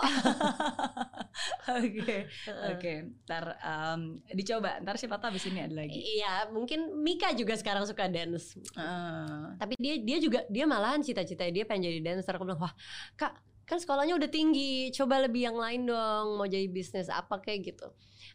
[1.69, 2.27] Oke,
[2.67, 2.93] oke.
[3.23, 4.01] Ntar em,
[4.33, 4.81] dicoba.
[4.81, 5.95] Ntar siapa tahu abis ini ada lagi.
[5.95, 11.47] iya mungkin Mika juga sekarang suka dance Eh, tapi dia dia juga dia malahan cita-cita
[11.47, 12.73] dia pengen jadi dancer aku bilang wah
[13.15, 17.69] kak kan sekolahnya udah tinggi coba lebih yang lain dong mau jadi bisnis apa kayak
[17.69, 17.87] gitu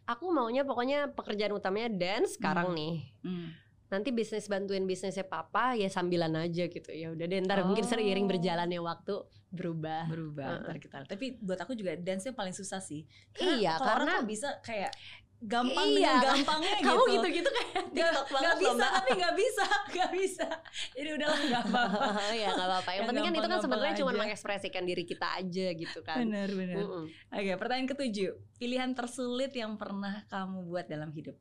[0.06, 2.78] aku maunya pokoknya pekerjaan utamanya dance sekarang Hmm.
[2.78, 2.96] nih
[3.26, 3.48] hmm.
[3.94, 7.90] Nanti bisnis bantuin bisnisnya papa ya sambilan aja gitu ya udah deh ntar mungkin Oh.
[7.90, 9.14] seiring berjalannya waktu
[9.48, 10.64] berubah berubah Heeh.
[10.66, 10.98] ntar kita.
[11.06, 13.06] Tapi buat aku juga dance-nya paling susah sih.
[13.36, 14.92] Iya, kalau orang karena- kok bisa kayak
[15.40, 17.12] gampang Iya, dengan gampangnya kamu gitu.
[17.14, 19.66] gitu-gitu kayak Gak, TikTok banget gak bisa tapi gak bisa
[20.00, 20.48] Gak bisa
[20.90, 22.04] Jadi udahlah gak apa-apa
[22.42, 25.68] ya nggak apa-apa yang Yang penting kan itu kan sebenarnya cuma mengekspresikan diri kita aja
[25.76, 27.04] gitu kan Bener bener Mm-mm.
[27.30, 31.36] Oke pertanyaan ketujuh Pilihan tersulit yang pernah kamu buat dalam hidup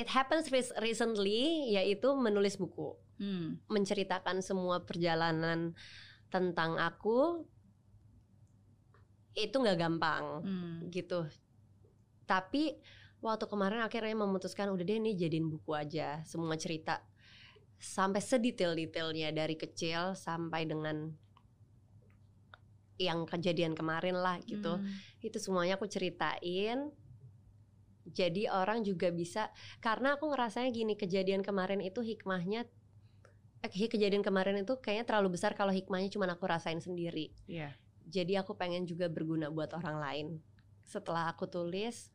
[0.00, 2.96] it happens re- recently yaitu menulis buku.
[3.20, 3.60] Hmm.
[3.68, 5.76] menceritakan semua perjalanan
[6.32, 7.44] tentang aku.
[9.36, 10.78] Itu nggak gampang Hmm.
[10.88, 11.28] gitu.
[12.24, 12.80] Tapi
[13.20, 16.24] waktu kemarin akhirnya memutuskan udah deh ini jadiin buku aja.
[16.24, 17.04] Semua cerita.
[17.76, 21.12] Sampai sedetail-detailnya dari kecil sampai dengan
[22.96, 24.80] yang kejadian kemarin lah gitu.
[24.80, 24.88] Hmm.
[25.20, 26.88] itu semuanya aku ceritain
[28.08, 29.52] jadi orang juga bisa
[29.84, 32.64] karena aku ngerasanya gini kejadian kemarin itu hikmahnya
[33.60, 37.32] eh, kejadian kemarin itu kayaknya terlalu besar kalau hikmahnya cuma aku rasain sendiri.
[37.44, 37.76] Iya.
[38.08, 40.26] Jadi aku pengen juga berguna buat orang lain.
[40.88, 42.10] Setelah aku tulis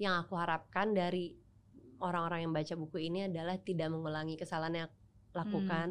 [0.00, 1.36] yang aku harapkan dari
[2.00, 4.96] orang-orang yang baca buku ini adalah tidak mengulangi kesalahan yang aku
[5.36, 5.88] lakukan.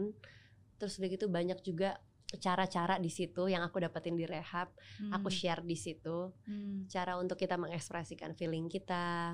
[0.82, 2.00] Terus udah gitu banyak juga
[2.38, 4.70] cara-cara di situ yang aku dapetin di rehab
[5.10, 5.34] aku Hmm.
[5.34, 6.86] share di situ Hmm.
[6.86, 9.34] cara untuk kita mengekspresikan feeling kita,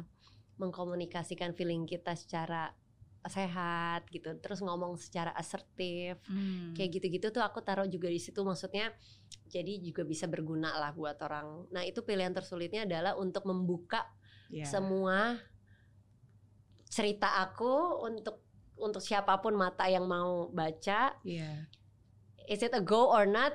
[0.56, 2.72] mengkomunikasikan feeling kita secara
[3.26, 6.78] sehat gitu terus ngomong secara asertif Hmm.
[6.78, 8.94] kayak gitu-gitu tuh aku taruh juga di situ maksudnya
[9.50, 14.06] jadi juga bisa berguna lah buat orang nah itu pilihan tersulitnya adalah untuk membuka
[14.48, 14.70] Iya.
[14.70, 15.42] semua
[16.86, 18.46] cerita aku untuk
[18.78, 21.66] untuk siapa pun mata yang mau baca Iya.
[22.46, 23.54] Is it a go or not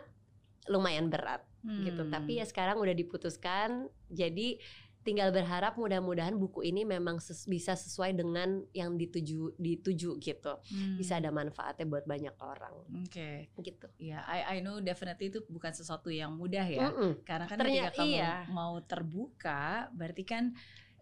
[0.66, 2.10] lumayan berat gitu Hmm.
[2.10, 3.68] tapi ya sekarang udah diputuskan
[4.08, 4.56] jadi
[5.00, 10.96] tinggal berharap mudah-mudahan buku ini memang ses- bisa sesuai dengan yang dituju dituju gitu Hmm.
[10.96, 15.72] bisa ada manfaatnya buat banyak orang Oke, gitu ya I I know definitely itu bukan
[15.72, 16.84] sesuatu yang mudah ya.
[16.86, 17.24] Mm-mm.
[17.24, 18.32] Karena kan Ternyata- ketika kamu iya.
[18.50, 20.44] mau terbuka, berarti kan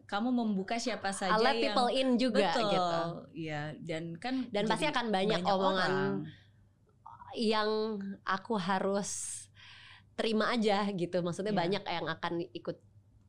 [0.04, 2.98] kamu membuka siapa saja let yang people in juga betul, gitu
[3.36, 6.14] Iya, dan kan dan pasti akan banyak, omongan orang.
[7.36, 9.44] Yang aku harus
[10.18, 11.20] terima aja gitu.
[11.22, 11.60] Maksudnya Iya.
[11.62, 12.78] banyak yang akan ikut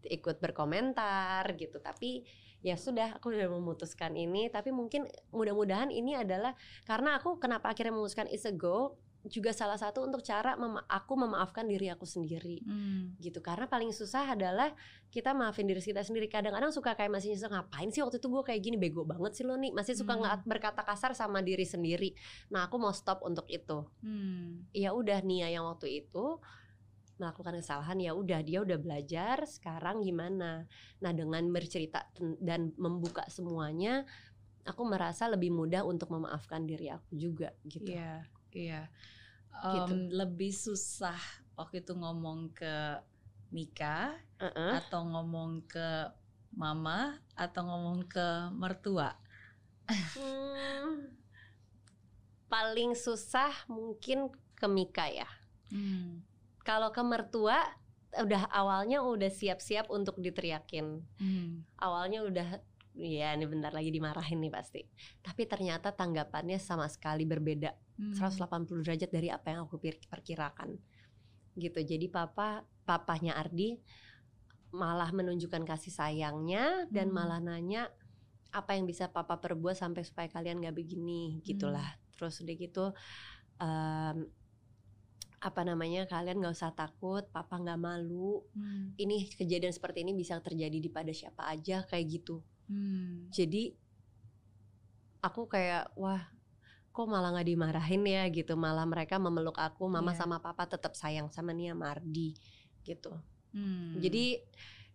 [0.09, 1.77] ikut berkomentar gitu.
[1.83, 2.23] Tapi
[2.63, 4.47] ya sudah aku udah memutuskan ini.
[4.47, 6.55] Tapi mungkin mudah-mudahan ini adalah
[6.87, 8.95] karena aku kenapa akhirnya memutuskan is a go
[9.27, 12.63] juga salah satu untuk cara mema- aku memaafkan diri aku sendiri.
[12.63, 13.19] Hmm.
[13.19, 13.43] gitu.
[13.43, 14.71] Karena paling susah adalah
[15.11, 16.31] kita maafin diri kita sendiri.
[16.31, 18.77] Kadang-kadang suka kayak masih nyesel ngapain sih waktu itu gue kayak gini?
[18.79, 19.75] Bego banget sih lo nih.
[19.75, 20.23] Masih suka Hmm.
[20.23, 22.15] nggak berkata kasar sama diri sendiri.
[22.47, 23.83] Nah aku mau stop untuk itu.
[23.99, 24.63] Hmm.
[24.71, 26.39] ya udah Nia yang waktu itu
[27.19, 30.63] melakukan kesalahan ya udah dia udah belajar sekarang gimana?
[31.03, 32.07] Nah dengan bercerita
[32.39, 34.07] dan membuka semuanya
[34.63, 37.91] aku merasa lebih mudah untuk memaafkan diri aku juga gitu
[38.53, 39.83] Iya, iya.
[39.85, 39.93] Gitu.
[40.13, 41.19] Lebih susah
[41.59, 42.99] waktu itu ngomong ke
[43.51, 44.71] Mika Heeh.
[44.79, 46.13] atau ngomong ke
[46.53, 49.13] mama atau ngomong ke mertua.
[49.89, 51.09] Hmm,
[52.45, 55.29] paling susah mungkin ke Mika ya
[55.69, 56.25] Hmm.
[56.61, 57.61] kalau ke mertua
[58.17, 61.61] udah awalnya udah siap-siap untuk diteriakin Hmm.
[61.77, 62.47] awalnya udah
[62.97, 64.81] ya ini bentar lagi dimarahin nih pasti
[65.21, 67.69] tapi ternyata tanggapannya sama sekali berbeda
[67.99, 68.15] Hmm.
[68.15, 69.75] 180 derajat dari apa yang aku
[70.07, 70.79] perkirakan
[71.59, 73.75] gitu jadi papa papahnya Ardi
[74.71, 77.15] malah menunjukkan kasih sayangnya dan Hmm.
[77.19, 77.91] malah nanya
[78.55, 81.85] apa yang bisa papa perbuat sampai supaya kalian nggak begini gitulah
[82.15, 82.85] terus udah gitu
[83.59, 84.17] em,
[85.39, 88.95] apa namanya kalian nggak usah takut papa nggak malu Hmm.
[88.95, 92.39] ini kejadian seperti ini bisa terjadi di pada siapa aja kayak gitu
[92.71, 93.27] Hmm.
[93.29, 93.75] jadi
[95.19, 96.23] aku kayak wah
[96.89, 100.19] kok malah nggak dimarahin ya gitu malah mereka memeluk aku mama Iya.
[100.19, 102.33] sama papa tetap sayang sama Nia Mardi
[102.83, 103.13] gitu
[103.49, 103.97] Hmm.
[103.97, 104.45] jadi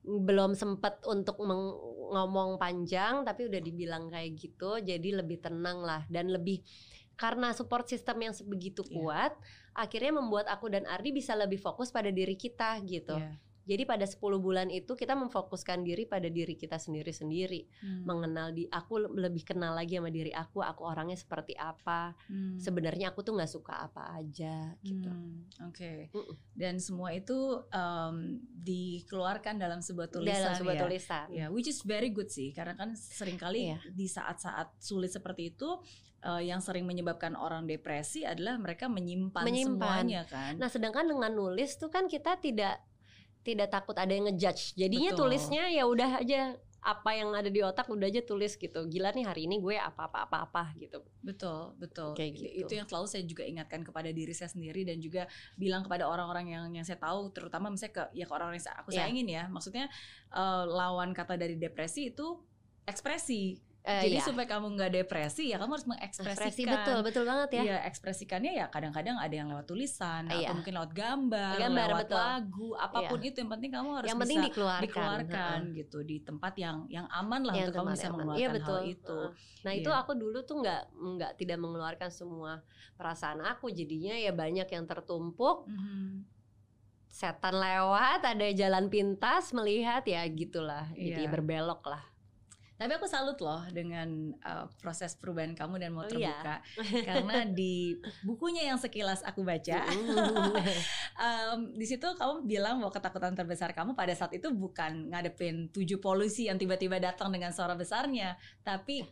[0.05, 6.31] belum sempet untuk ngomong panjang tapi udah dibilang kayak gitu jadi lebih tenang lah dan
[6.31, 6.61] lebih
[7.15, 8.93] karena support system yang sebegitu Iya.
[8.95, 9.33] kuat
[9.73, 13.33] akhirnya membuat aku dan Ardi bisa lebih fokus pada diri kita gitu Iya.
[13.65, 18.05] Jadi pada 10 bulan itu kita memfokuskan diri pada diri kita sendiri-sendiri Hmm.
[18.05, 22.57] mengenal di aku le- lebih kenal lagi sama diri aku aku orangnya seperti apa Hmm.
[22.57, 26.09] sebenarnya aku tuh nggak suka apa aja gitu Hmm, Oke.
[26.11, 26.37] Mm-mm.
[26.53, 27.35] Dan semua itu
[27.69, 30.83] em, dikeluarkan dalam sebuah tulisan dalam sebuah ya.
[30.83, 33.79] tulisan Ya, which is very good sih, karena kan sering kali Iya.
[33.89, 35.69] di saat-saat sulit seperti itu,
[36.21, 40.05] eh, yang sering menyebabkan orang depresi adalah mereka menyimpan, Menyimpan.
[40.05, 40.53] semuanya kan.
[40.57, 42.81] nah sedangkan dengan nulis tuh kan kita tidak
[43.45, 45.21] tidak takut ada yang ngejudge jadinya Betul.
[45.29, 49.25] tulisnya ya udah aja apa yang ada di otak udah aja tulis gitu gila nih
[49.25, 52.13] hari ini gue apa apa apa apa gitu Betul, betul.
[52.13, 52.61] Kayak Itu- gitu.
[52.61, 55.25] Itu yang selalu saya juga ingatkan kepada diri saya sendiri dan juga
[55.57, 58.77] bilang kepada orang-orang yang yang saya tahu, terutama misalnya ke ya ke orang-orang yang saya-
[58.85, 59.09] aku Iya.
[59.09, 59.43] sayangin ya.
[59.49, 59.89] Maksudnya
[60.29, 62.45] eh, lawan kata dari depresi itu
[62.85, 63.64] ekspresi.
[63.85, 64.25] Eh, Jadi ya.
[64.25, 66.33] supaya kamu nggak depresi ya kamu harus mengekspresikan.
[66.41, 70.49] ekspresi betul betul banget ya Iya, ekspresikannya ya kadang-kadang ada yang lewat tulisan Iya.
[70.49, 72.17] atau mungkin lewat gambar, Gambar, lewat betul.
[72.17, 72.25] Iya.
[72.33, 75.77] lagu, apa pun itu yang penting kamu harus yang bisa penting dikeluarkan dikeluarkan Heeh.
[75.79, 78.13] gitu di tempat yang yang aman lah Yang untuk kamu bisa aman.
[78.15, 78.73] mengeluarkan Iya, betul.
[78.75, 79.19] hal itu.
[79.61, 80.01] Nah itu Iya.
[80.01, 82.53] aku dulu tuh nggak nggak tidak mengeluarkan semua
[82.95, 86.25] perasaan aku jadinya ya banyak yang tertumpuk Mhm.
[87.07, 91.31] setan lewat ada jalan pintas melihat ya gitulah jadi Iya.
[91.31, 92.01] berbelok lah
[92.75, 96.35] Tapi aku salut loh dengan uh, proses perubahan kamu dan mau Oh, iya.
[96.35, 96.57] terbuka
[97.09, 97.95] karena di
[98.27, 99.79] bukunya yang sekilas aku baca
[101.15, 106.03] Em, di situ kamu bilang bahwa ketakutan terbesar kamu pada saat itu bukan ngadepin tujuh
[106.03, 108.35] polusi yang tiba-tiba datang dengan suara besarnya,
[108.67, 109.07] tapi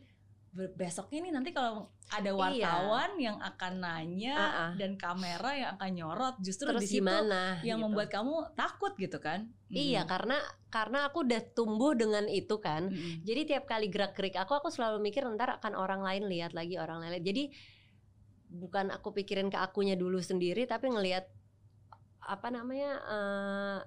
[0.53, 2.37] besoknya nih nanti kalau ada Iya.
[2.37, 4.71] wartawan yang akan nanya Ah-ah.
[4.77, 7.89] dan kamera yang akan nyorot, justru terus di situ gimana yang gitu.
[7.89, 9.49] membuat kamu takut gitu kan?
[9.73, 10.37] iya karena
[10.69, 13.25] karena aku udah tumbuh dengan itu kan Mm-mm.
[13.25, 16.77] jadi tiap kali gerak gerik aku aku selalu mikir ntar akan orang lain lihat lagi
[16.77, 17.25] orang lain lihat.
[17.25, 17.45] jadi
[18.53, 21.25] bukan aku pikirin ke akunya dulu sendiri tapi ngelihat
[22.21, 23.79] apa namanya eh,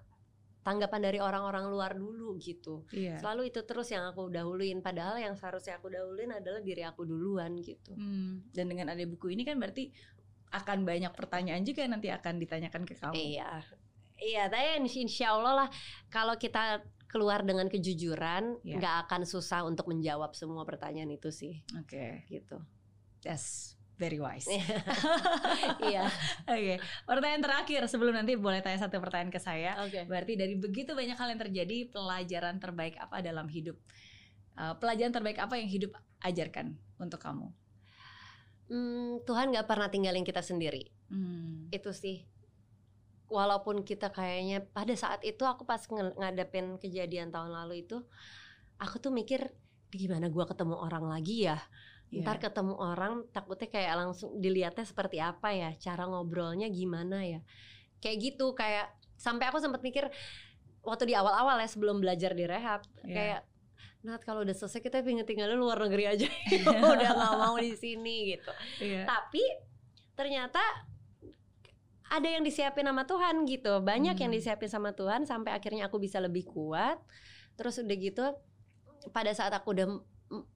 [0.65, 2.89] tanggapan dari orang-orang luar dulu gitu.
[2.89, 3.21] Iya.
[3.21, 7.53] Selalu itu terus yang aku dahuluin padahal yang seharusnya aku dahuluin adalah diri aku duluan
[7.61, 7.93] gitu.
[7.93, 9.93] Hmm, dan dengan ada buku ini kan berarti
[10.49, 13.13] akan banyak pertanyaan juga nanti akan ditanyakan ke kamu.
[13.13, 13.61] Iya.
[14.15, 15.69] Iya, tapi insya- Allah lah
[16.07, 18.81] kalau kita keluar dengan kejujuran Iya.
[18.81, 22.57] nggak akan susah untuk menjawab semua pertanyaan itu sih Oke, gitu.
[23.21, 24.47] that's very wise.
[25.85, 26.07] Iya.
[26.47, 26.75] Oke,
[27.07, 29.79] pertanyaan terakhir sebelum nanti boleh tanya satu pertanyaan ke saya.
[29.83, 30.03] Oke.
[30.07, 33.77] Berarti dari begitu banyak hal yang terjadi, pelajaran terbaik apa dalam hidup?
[34.55, 35.91] Uh, pelajaran terbaik apa yang hidup
[36.23, 37.51] ajarkan untuk kamu?
[38.65, 40.89] Hmm, Tuhan nggak pernah tinggalin kita sendiri.
[41.11, 41.69] Hmm.
[41.69, 42.25] Itu sih.
[43.29, 48.05] Walaupun kita kayaknya pada saat itu aku pas ngadepin kejadian tahun lalu itu,
[48.77, 49.53] aku tuh mikir
[49.93, 51.57] gimana gua ketemu orang lagi ya.
[52.15, 52.23] Iya.
[52.23, 57.43] Ntar ketemu orang takutnya kayak langsung dilihatnya seperti apa ya, cara ngobrolnya gimana ya.
[57.99, 60.07] Kayak gitu kayak sampai aku sempat mikir
[60.79, 63.11] waktu di awal-awal ya sebelum belajar di rehab Iya.
[63.11, 63.41] kayak
[64.05, 66.29] Nat kalau udah selesai kita pengen tinggalin luar negeri aja
[66.93, 69.09] udah nggak mau di sini gitu Iya.
[69.09, 69.41] tapi
[70.13, 70.61] ternyata
[72.05, 74.37] ada yang disiapin sama Tuhan gitu banyak yang Hmm.
[74.37, 77.01] disiapin sama Tuhan sampai akhirnya aku bisa lebih kuat
[77.57, 78.25] terus udah gitu
[79.09, 79.87] pada saat aku udah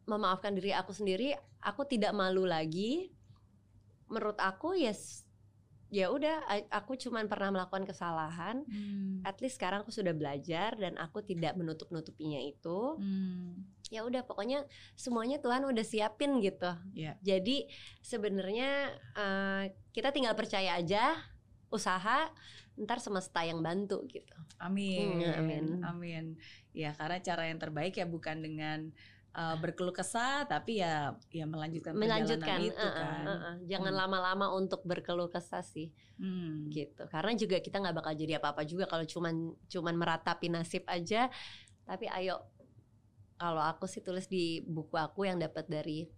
[0.04, 3.12] memaafkan diri aku sendiri aku tidak malu lagi
[4.10, 5.24] menurut aku yes
[5.90, 9.26] ya udah aku cuman pernah melakukan kesalahan Hmm.
[9.26, 13.66] at least sekarang aku sudah belajar dan aku tidak menutup nutupinya itu Hmm.
[13.90, 16.70] ya udah pokoknya semuanya Tuhan udah siapin gitu.
[16.94, 17.18] Iya.
[17.26, 17.66] Jadi
[18.06, 21.18] sebenarnya eh, kita tinggal percaya aja,
[21.74, 22.30] usaha,
[22.78, 24.38] ntar semesta yang bantu gitu.
[24.62, 25.26] Amin.
[25.26, 25.66] Hmm, amin.
[25.82, 26.26] Amin.
[26.70, 28.94] Ya, karena cara yang terbaik ya bukan dengan
[29.40, 33.24] uh, berkeluh kesah, tapi ya ya melanjutkan, Melanjutkan, perjalanan itu eh, kan.
[33.24, 33.56] eh, eh.
[33.72, 34.02] jangan Hmm.
[34.04, 36.68] lama-lama untuk berkeluh kesah sih, Hmm.
[36.68, 37.08] gitu.
[37.08, 41.32] Karena juga kita nggak bakal jadi apa-apa juga kalau cuman cuman meratapi nasib aja.
[41.88, 42.44] Tapi ayo,
[43.40, 46.12] kalau aku sih tulis di buku aku yang dapat dari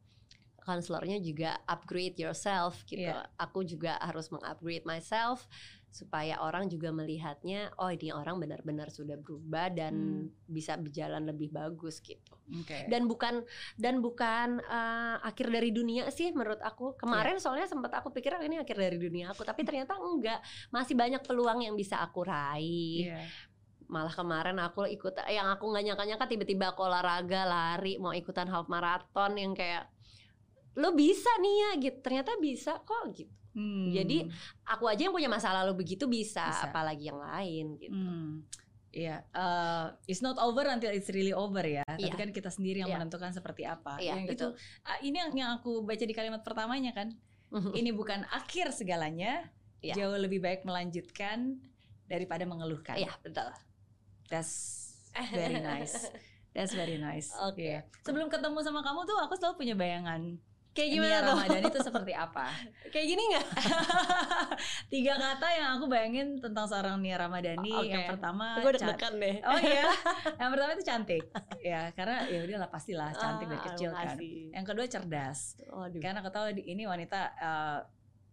[0.61, 3.09] konselornya juga upgrade yourself gitu.
[3.09, 3.25] Iya.
[3.37, 5.45] Aku juga harus mengupgrade myself
[5.91, 10.31] supaya orang juga melihatnya oh ini orang benar-benar sudah berubah dan Hmm.
[10.47, 12.31] bisa berjalan lebih bagus gitu.
[12.47, 12.87] Oke.
[12.87, 13.43] Dan bukan
[13.75, 16.95] dan bukan eh, akhir dari dunia sih menurut aku.
[16.95, 17.43] Kemarin Iya.
[17.43, 20.39] soalnya sempat aku pikir "Oh, ini akhir dari dunia aku, tapi ternyata enggak.
[20.71, 23.27] Masih banyak peluang yang bisa aku raih Iya.
[23.85, 28.71] malah kemarin aku ikut yang aku nggak nyangka-nyangka tiba-tiba aku olahraga lari mau ikutan half
[28.71, 29.91] marathon yang kayak
[30.79, 33.91] lo bisa nih ya gitu ternyata bisa kok gitu Hmm.
[33.91, 34.31] Jadi,
[34.63, 36.71] aku aja yang punya masa lalu begitu bisa, Bisa.
[36.71, 38.47] apalagi yang lain gitu Hmm.
[38.91, 41.79] Iya, uh, it's not over until it's really over ya.
[41.87, 42.19] Tapi Iya.
[42.19, 42.99] kan kita sendiri yang Iya.
[42.99, 43.95] menentukan seperti apa.
[44.03, 44.51] Iya, yang itu,
[44.83, 47.15] ah, ini yang, yang aku baca di kalimat pertamanya kan.
[47.79, 49.47] ini bukan akhir segalanya.
[49.79, 49.95] Iya.
[49.95, 51.63] Jauh lebih baik melanjutkan
[52.05, 52.99] daripada mengeluhkan.
[52.99, 53.47] Iya betul
[54.27, 54.91] That's
[55.31, 56.11] very nice.
[56.55, 57.31] That's very nice.
[57.47, 57.63] Oke.
[57.63, 57.87] Iya.
[58.03, 60.35] Sebelum ketemu sama kamu tuh aku selalu punya bayangan
[60.71, 62.45] kayak Nia gimana tuh Ramadan itu seperti apa.
[62.87, 63.47] kayak gini nggak
[64.91, 67.71] Tiga kata yang aku bayangin tentang seorang Nia Ramadhani.
[67.73, 67.89] Oke.
[67.89, 69.85] Yang pertama gue deg-degan deh Oh iya,
[70.39, 71.23] yang pertama itu cantik,
[71.59, 74.15] ya karena ya udahlah pastilah cantik dari Ah, kecil kan.
[74.51, 75.99] Yang kedua cerdas, Waduh.
[75.99, 77.79] karena aku tahu di- ini wanita eh,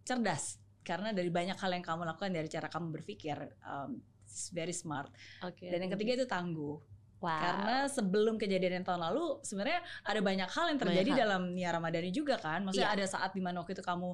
[0.01, 4.73] cerdas karena dari banyak hal yang kamu lakukan dari cara kamu berpikir, um, it's very
[4.73, 5.11] smart.
[5.39, 6.79] oke Dan yang ketiga itu tangguh,
[7.19, 7.29] wow.
[7.39, 11.69] karena sebelum kejadian yang tahun lalu sebenarnya ada banyak hal yang terjadi Banyak dalam Nia
[11.71, 12.63] Ramadhani juga kan.
[12.63, 12.97] Maksudnya Iya.
[12.99, 14.09] ada saat di mana waktu itu kamu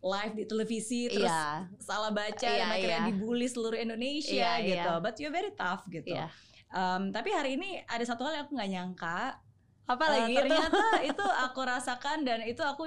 [0.00, 3.08] live di televisi terus iya salah baca Iya, dan akhirnya iya.
[3.08, 4.92] dibully seluruh Indonesia Iya, gitu.
[4.92, 5.02] iya.
[5.02, 6.12] But you're very tough gitu.
[6.12, 6.28] iya
[6.70, 9.42] Um, tapi hari ini ada satu hal yang aku nggak nyangka.
[9.90, 10.42] apa Eh, lagi tuh?
[10.46, 12.86] ternyata itu aku rasakan dan itu aku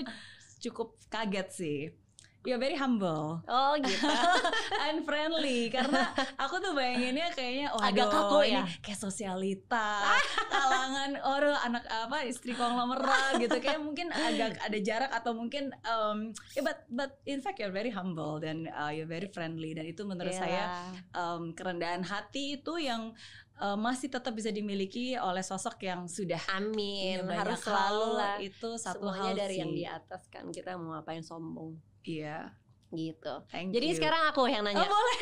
[0.64, 1.80] cukup kaget sih.
[2.44, 3.40] You're very humble.
[3.48, 4.04] Oh gitu.
[4.84, 5.72] And friendly.
[5.72, 8.68] Karena aku tuh bayanginnya kayaknya oh Agak kaku ya?
[8.84, 10.12] kayak sosialita
[10.52, 13.56] kalangan orang anak apa istri konglomerat gitu.
[13.64, 17.88] Kayak mungkin agak ada jarak atau mungkin um, ya but but in fact you're very
[17.90, 19.72] humble dan uh, you're very friendly.
[19.72, 20.42] Dan itu menurut Iya.
[20.44, 20.64] saya
[21.16, 23.16] um, kerendahan hati itu yang
[23.56, 27.24] uh, masih tetap bisa dimiliki oleh sosok yang sudah amin.
[27.24, 29.80] harus selalu lah itu satu semuanya hal dari yang sih.
[29.80, 30.52] di atas kan.
[30.52, 32.52] Kita mau ngapain sombong iya
[32.94, 33.98] gitu thank jadi you.
[33.98, 35.20] sekarang aku yang nanya oh, boleh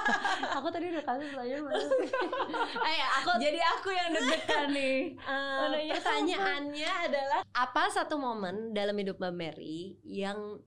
[0.56, 2.10] aku tadi udah kasih pertanyaan sih?
[2.90, 5.00] Eh, aku jadi aku yang deg-degan nih
[5.76, 10.64] nanya pertanyaannya adalah apa satu momen dalam hidup Mbak Mary yang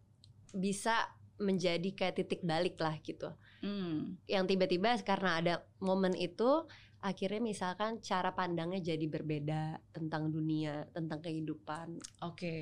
[0.54, 1.10] bisa
[1.42, 3.34] menjadi kayak titik balik lah gitu.
[3.66, 4.22] Hmm.
[4.30, 6.70] Yang tiba-tiba karena ada momen itu
[7.04, 12.00] akhirnya misalkan cara pandangnya jadi berbeda tentang dunia, tentang kehidupan.
[12.24, 12.56] Oke,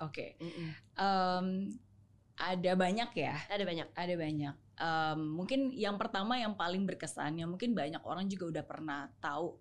[0.00, 0.40] oke.
[0.40, 0.68] Mm-mm.
[0.96, 1.46] Em,
[2.36, 3.36] ada banyak ya.
[3.48, 3.88] Ada banyak.
[3.92, 4.54] Ada banyak.
[4.82, 9.54] Um, mungkin yang pertama yang paling berkesan, yang mungkin banyak orang juga udah pernah tahu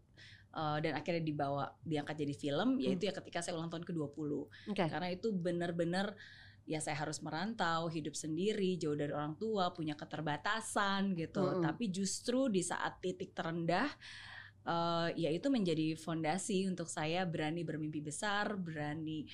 [0.55, 2.81] uh, dan akhirnya dibawa diangkat jadi film, Hmm.
[2.81, 4.31] yaitu ya ketika saya ulang tahun ke-20.
[4.71, 4.83] Oke.
[4.87, 6.15] Karena itu benar-benar
[6.65, 11.41] ya saya harus merantau, hidup sendiri, jauh dari orang tua, punya keterbatasan gitu.
[11.41, 11.63] Mm-mm.
[11.65, 13.89] Tapi justru di saat titik terendah
[14.61, 19.25] eh ya itu menjadi fondasi untuk saya berani bermimpi besar, berani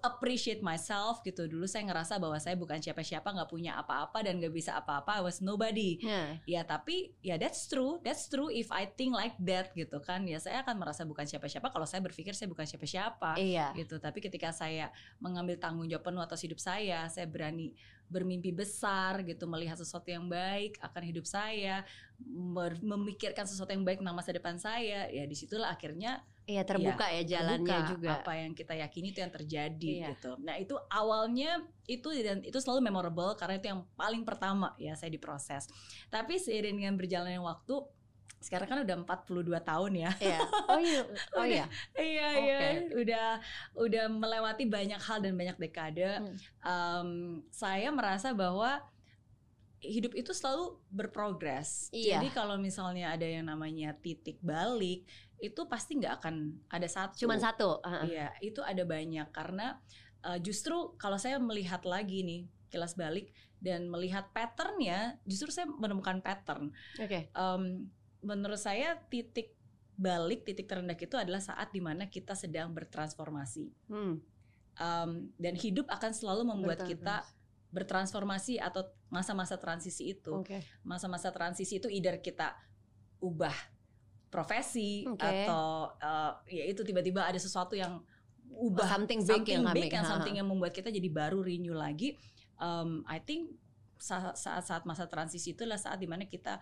[0.00, 1.44] appreciate myself gitu.
[1.44, 5.20] Dulu saya ngerasa bahwa saya bukan siapa-siapa, nggak punya apa-apa dan nggak bisa apa-apa.
[5.20, 6.00] I was nobody.
[6.00, 6.22] Ya.
[6.48, 10.24] Ya tapi ya that's true, that's true if I think like that gitu kan.
[10.24, 13.76] Ya saya akan merasa bukan siapa-siapa kalau saya berpikir saya bukan siapa-siapa Iya.
[13.76, 14.00] gitu.
[14.00, 14.88] Tapi ketika saya
[15.20, 17.76] mengambil tanggung jawab penuh atas hidup saya, saya berani
[18.08, 21.82] bermimpi besar gitu, melihat sesuatu yang baik akan hidup saya,
[22.82, 25.08] memikirkan sesuatu yang baik tentang masa depan saya.
[25.10, 28.10] Ya di situlah akhirnya Iya terbuka ya jalannya terbuka juga.
[28.20, 30.08] apa yang kita yakini itu yang terjadi Iya.
[30.12, 30.36] gitu.
[30.44, 35.08] Nah itu awalnya itu dan itu selalu memorable karena itu yang paling pertama ya saya
[35.08, 35.64] diproses.
[36.12, 37.74] Tapi seiring dengan berjalannya waktu
[38.44, 40.10] sekarang kan udah 42 tahun ya.
[40.20, 40.38] Iya.
[40.68, 41.02] Oh iya.
[41.40, 41.64] Oh iya.
[41.96, 42.44] Iya Oke.
[42.44, 42.58] iya,
[42.92, 43.26] udah
[43.80, 46.20] udah melewati banyak hal dan banyak dekade.
[46.20, 46.36] Hmm.
[46.60, 47.08] Em,
[47.48, 48.84] saya merasa bahwa
[49.80, 51.88] hidup itu selalu berprogres.
[51.92, 52.20] Iya.
[52.20, 55.08] Jadi kalau misalnya ada yang namanya titik balik,
[55.40, 57.16] itu pasti nggak akan ada satu.
[57.16, 57.80] Cuman satu.
[57.80, 58.04] Heeh.
[58.12, 59.80] Iya, itu ada banyak karena
[60.24, 62.42] eh, justru kalau saya melihat lagi nih
[62.72, 63.30] kilas balik
[63.64, 66.68] dan melihat patternnya, justru saya menemukan pattern
[67.00, 67.32] Oke.
[67.32, 67.88] um,
[68.24, 69.52] menurut saya titik
[69.94, 73.70] balik titik terendah itu adalah saat di mana kita sedang bertransformasi.
[73.86, 74.18] Hmm.
[74.74, 77.22] Um, dan hidup akan selalu membuat kita
[77.70, 80.42] bertransformasi atau masa-masa transisi itu.
[80.82, 82.58] Masa-masa transisi itu either kita
[83.22, 83.54] ubah
[84.34, 85.22] profesi Oke.
[85.22, 88.02] atau uh, ya itu tiba-tiba ada sesuatu yang
[88.50, 92.18] ubah something big something yang big Ha, something yang membuat kita jadi baru renew lagi.
[92.58, 93.54] Um, I think
[93.98, 96.58] sa- saat-saat masa transisi itulah saat di mana kita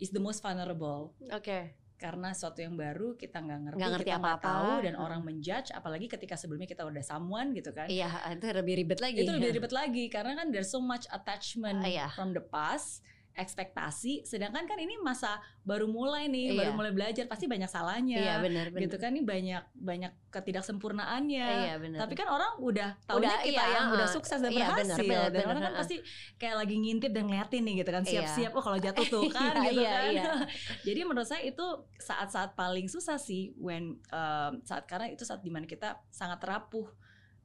[0.00, 1.76] is the most vulnerable Oke.
[1.94, 5.04] karena sesuatu yang baru kita nggak ngerti, Nggak ngerti kita nggak tahu dan Hmm.
[5.04, 9.20] orang menjudge apalagi ketika sebelumnya kita udah someone gitu kan Iya, itu lebih ribet lagi.
[9.20, 12.06] itu lebih ribet lagi karena kan there's so much attachment Ah, iya.
[12.10, 13.04] from the past
[13.40, 16.58] ekspektasi sedangkan kan ini masa baru mulai nih Iya.
[16.60, 18.82] baru mulai belajar pasti banyak salahnya Iya, benar benar.
[18.84, 21.98] gitu kan ini banyak banyak ketidaksempurnaannya Iya, benar.
[22.04, 24.12] tapi kan orang udah tahunya Udah, kita iya, yang udah ah.
[24.12, 25.78] sukses dan Iya, berhasil benar, dan benar, orang kan ah.
[25.82, 25.96] pasti
[26.36, 28.12] kayak lagi ngintip dan ngeliatin nih gitu kan Iya.
[28.12, 30.24] siap-siap oh kalau jatuh tuh kan Iya, gitu iya, kan iya.
[30.86, 31.66] jadi menurut saya itu
[31.98, 36.86] saat-saat paling susah sih when um, saat karena itu saat di mana kita sangat rapuh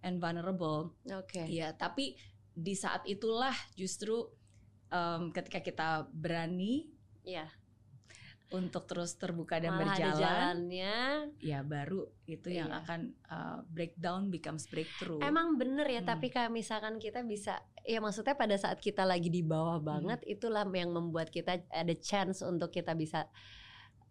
[0.01, 1.45] and vulnerable Oke.
[1.49, 2.13] Iya, tapi
[2.55, 4.15] di saat itulah justru
[4.95, 6.87] em, ketika kita berani
[7.21, 7.51] Iya.
[8.53, 10.97] untuk terus terbuka dan Malah ada berjalan, jalannya.
[11.41, 12.79] ya baru itu yang Iya.
[12.85, 15.19] akan uh, breakdown becomes breakthrough.
[15.19, 16.09] Emang bener ya, Hmm.
[16.13, 19.87] tapi kayak misalkan kita bisa, ya maksudnya pada saat kita lagi di bawah Hmm.
[19.97, 23.25] banget, itulah yang membuat kita ada chance untuk kita bisa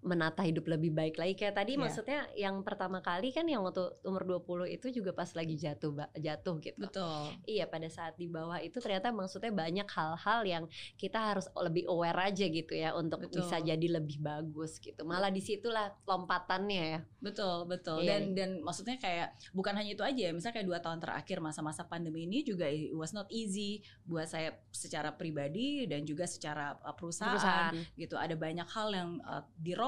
[0.04, 1.32] menata hidup lebih baik lagi.
[1.34, 1.80] Kayak tadi Iya.
[1.80, 6.60] maksudnya yang pertama kali kan yang waktu umur 20 itu juga pas lagi jatuh jatuh
[6.60, 6.76] gitu.
[6.78, 7.32] Betul.
[7.48, 10.64] Iya pada saat di bawah itu ternyata maksudnya banyak hal-hal yang
[11.00, 13.40] kita harus lebih aware aja gitu ya untuk Betul.
[13.42, 15.02] bisa jadi lebih bagus gitu.
[15.02, 17.00] Malah di situlah lompatannya ya.
[17.18, 18.04] Betul, betul.
[18.04, 18.20] Iya.
[18.20, 20.32] Dan dan maksudnya kayak bukan hanya itu aja ya.
[20.36, 24.52] Misalnya kayak dua tahun terakhir masa-masa pandemi ini juga it was not easy buat saya
[24.68, 27.32] secara pribadi dan juga secara uh, perusahaan,
[27.72, 27.72] Perusahaan.
[27.96, 28.20] gitu.
[28.20, 29.40] Ada banyak hal yang uh,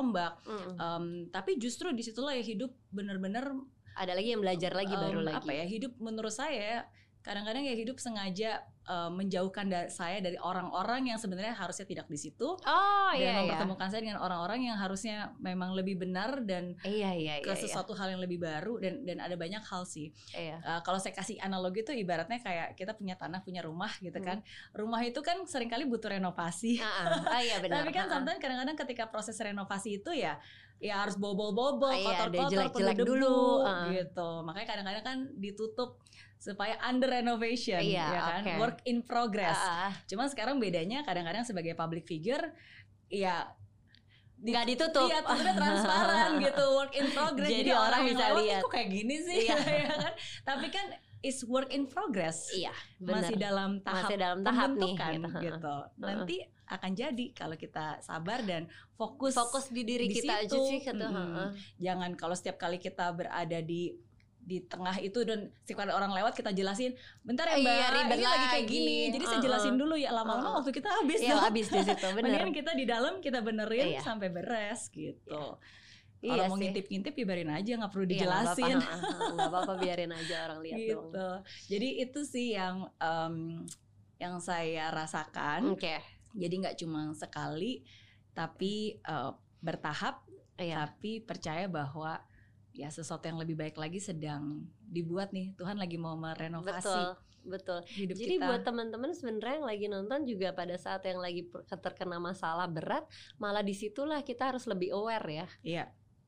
[0.07, 0.35] dirombak.
[0.47, 0.73] Mm.
[0.79, 1.05] Um,
[1.35, 3.51] tapi justru di situlah ya hidup bener-bener
[3.97, 5.37] Ada lagi yang belajar lagi baru em, lagi.
[5.41, 6.85] apa ya hidup menurut saya
[7.27, 12.14] kadang-kadang ya hidup sengaja eh, menjauhkan da- saya dari orang-orang yang sebenarnya harusnya tidak di
[12.16, 13.39] situ Oh dan iya iya.
[13.43, 17.43] mempertemukan saya dengan orang-orang yang harusnya memang lebih benar dan Iya iya iya.
[17.43, 17.59] ke iya.
[17.59, 20.57] sesuatu hal yang lebih baru dan dan ada banyak hal sih Iya.
[20.57, 24.24] Eh, kalau saya kasih analogi itu ibaratnya kayak kita punya tanah punya rumah gitu Hmm.
[24.24, 24.39] kan
[24.72, 27.27] rumah itu kan sering kali butuh renovasi ah.
[27.27, 27.83] Ah, iya benar.
[27.83, 28.12] tapi kan ah.
[28.14, 30.39] sometimes kadang-kadang ketika proses renovasi itu ya
[30.77, 33.89] ya harus bobol-bobol, Ah, iya, kotor-kotor, penuh debu dulu, ah.
[33.89, 34.29] gitu.
[34.45, 36.05] Makanya kadang-kadang kan ditutup
[36.37, 38.53] supaya under renovation Iya, ya kan, oke.
[38.61, 39.57] work in progress.
[39.57, 39.89] Ah.
[40.05, 42.53] Cuman sekarang bedanya kadang-kadang sebagai public figure
[43.09, 43.49] ya
[44.37, 45.09] nggak ditutup.
[45.09, 47.51] Iya, tutupnya transparan gitu, work in progress.
[47.51, 49.57] Jadi orang yang bisa "Ih, lihat." kok kayak gini sih, Iya.
[49.81, 50.12] ya kan?
[50.45, 50.87] Tapi kan
[51.24, 52.53] is work in progress.
[52.53, 52.70] Iya,
[53.01, 53.24] benar.
[53.24, 55.39] Masih dalam tahap Masih dalam tahap nih gitu.
[55.41, 55.77] gitu.
[55.97, 56.37] Nanti
[56.69, 60.62] akan jadi kalau kita sabar dan fokus Fokus di diri di kita aja situ.
[60.67, 61.05] sih kata.
[61.05, 61.14] Mm-mm.
[61.14, 61.49] heeh.
[61.79, 63.95] jangan kalau setiap kali kita berada di
[64.39, 68.25] di tengah itu dan setiap orang lewat kita jelasin bentar ya Iya, mbak ribet ini
[68.25, 69.45] lagi kayak gini jadi saya Uh-uh.
[69.45, 70.57] jelasin dulu ya lama-lama Uh-uh.
[70.57, 71.43] waktu kita habis Iya, dong.
[71.43, 72.23] habis di situ benar.
[72.23, 74.01] mendingan kita di dalam kita benerin Iya.
[74.01, 75.59] sampai beres gitu
[76.17, 76.62] Iya kalau mau sih.
[76.64, 80.79] ngintip-ngintip biarin aja nggak perlu Iya, nggak dijelasin apa-apa, nggak apa-apa biarin aja orang lihat
[80.79, 80.87] doang.
[80.87, 81.29] gitu
[81.69, 83.35] jadi itu sih yang em,
[84.17, 85.75] yang saya rasakan.
[85.77, 86.01] Oke.
[86.37, 87.82] Jadi nggak cuma sekali,
[88.37, 89.32] tapi eh,
[89.64, 90.22] bertahap.
[90.57, 90.89] Iya.
[90.89, 92.20] Tapi percaya bahwa
[92.76, 95.57] ya sesuatu yang lebih baik lagi sedang dibuat nih.
[95.57, 97.09] Tuhan lagi mau merenovasi Betul.
[97.47, 97.78] Betul.
[97.95, 98.47] hidup Jadi kita.
[98.51, 101.47] buat teman-teman sebenarnya yang lagi nonton juga pada saat yang lagi
[101.78, 103.07] terkena masalah berat,
[103.39, 105.47] malah di situlah kita harus lebih aware ya.
[105.62, 105.84] Iya,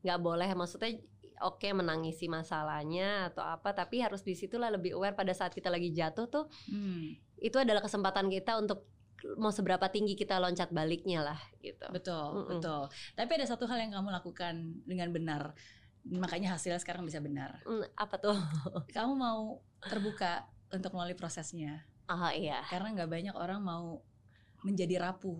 [0.06, 0.94] Nggak boleh maksudnya
[1.42, 5.90] oke menangisi masalahnya atau apa, tapi harus di situlah lebih aware pada saat kita lagi
[5.90, 8.86] jatuh tuh Hmm, itu adalah kesempatan kita untuk
[9.34, 11.86] mau seberapa tinggi kita loncat baliknya lah gitu.
[11.90, 12.48] betul, Mm-mm.
[12.58, 12.82] betul.
[13.12, 14.54] Tapi ada satu hal yang kamu lakukan
[14.84, 15.52] dengan benar,
[16.04, 17.58] makanya hasilnya sekarang bisa benar.
[17.62, 18.38] Hmm, apa tuh?
[18.96, 24.00] Kamu mau terbuka untuk melalui prosesnya, Ah iya, karena nggak banyak orang mau
[24.60, 25.38] menjadi rapuh.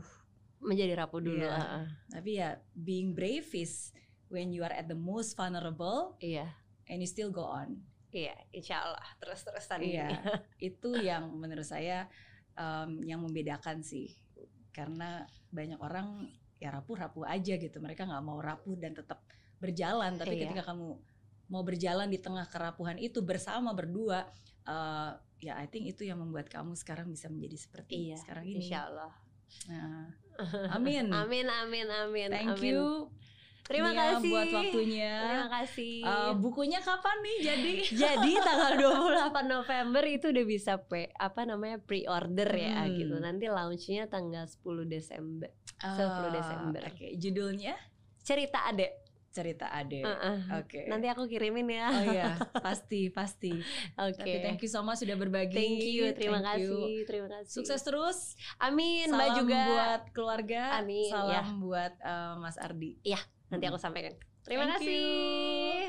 [0.59, 1.39] menjadi rapuh dulu.
[1.39, 1.55] Iya.
[1.55, 1.87] ah, ah.
[2.11, 3.95] Tapi ya, being brave is
[4.27, 6.51] when you are at the most vulnerable Iya,
[6.87, 7.79] and you still go on.
[8.09, 9.79] iya, insya Allah terus-terusan.
[9.81, 10.09] Iya,
[10.61, 12.11] itu yang menurut saya
[12.59, 14.11] em, yang membedakan sih,
[14.75, 15.23] karena
[15.55, 16.27] banyak orang
[16.59, 17.79] ya rapuh-rapuh aja gitu.
[17.79, 19.23] Mereka nggak mau rapuh dan tetap
[19.63, 20.19] berjalan.
[20.19, 20.43] Tapi Iya.
[20.51, 20.99] ketika kamu
[21.49, 24.27] mau berjalan di tengah kerapuhan itu bersama berdua,
[24.67, 28.59] eh, ya I think itu yang membuat kamu sekarang bisa menjadi seperti Iya, sekarang ini.
[28.67, 29.13] Insya Allah.
[29.71, 30.13] Nah,
[30.77, 31.09] amin.
[31.25, 32.29] Amin, amin, amin.
[32.29, 32.75] Thank amin.
[32.75, 33.09] you.
[33.69, 35.13] Terima Nia, kasih buat waktunya.
[35.21, 35.95] Terima kasih.
[36.01, 37.73] Eh, bukunya kapan nih jadi?
[38.03, 42.97] Jadi tanggal 28 November itu udah bisa pre apa namanya pre-order ya Hmm.
[42.97, 43.15] gitu.
[43.17, 45.53] Nanti launchnya tanggal 10 Desember.
[45.77, 46.81] 10 Ah, Desember.
[46.83, 47.77] Oke, judulnya
[48.19, 49.05] Cerita Adek.
[49.29, 50.03] cerita Ade.
[50.03, 50.59] Uh-uh.
[50.59, 50.89] Oke.
[50.89, 51.87] Nanti aku kirimin ya.
[51.87, 52.33] Oh iya,
[52.65, 53.53] pasti pasti.
[53.95, 54.19] Oke.
[54.19, 55.55] Tapi thank you so much sudah berbagi.
[55.55, 56.75] Thank you, terima Thank you.
[56.75, 57.53] kasih, terima kasih.
[57.53, 58.19] Sukses terus.
[58.59, 59.61] Amin, Salam Mbak juga.
[59.63, 60.63] buat keluarga.
[60.75, 61.43] Amin, Salam ya.
[61.55, 62.99] buat eh, Mas Ardi.
[63.49, 64.13] Nanti aku sampaikan.
[64.45, 65.89] Terima Thank kasih.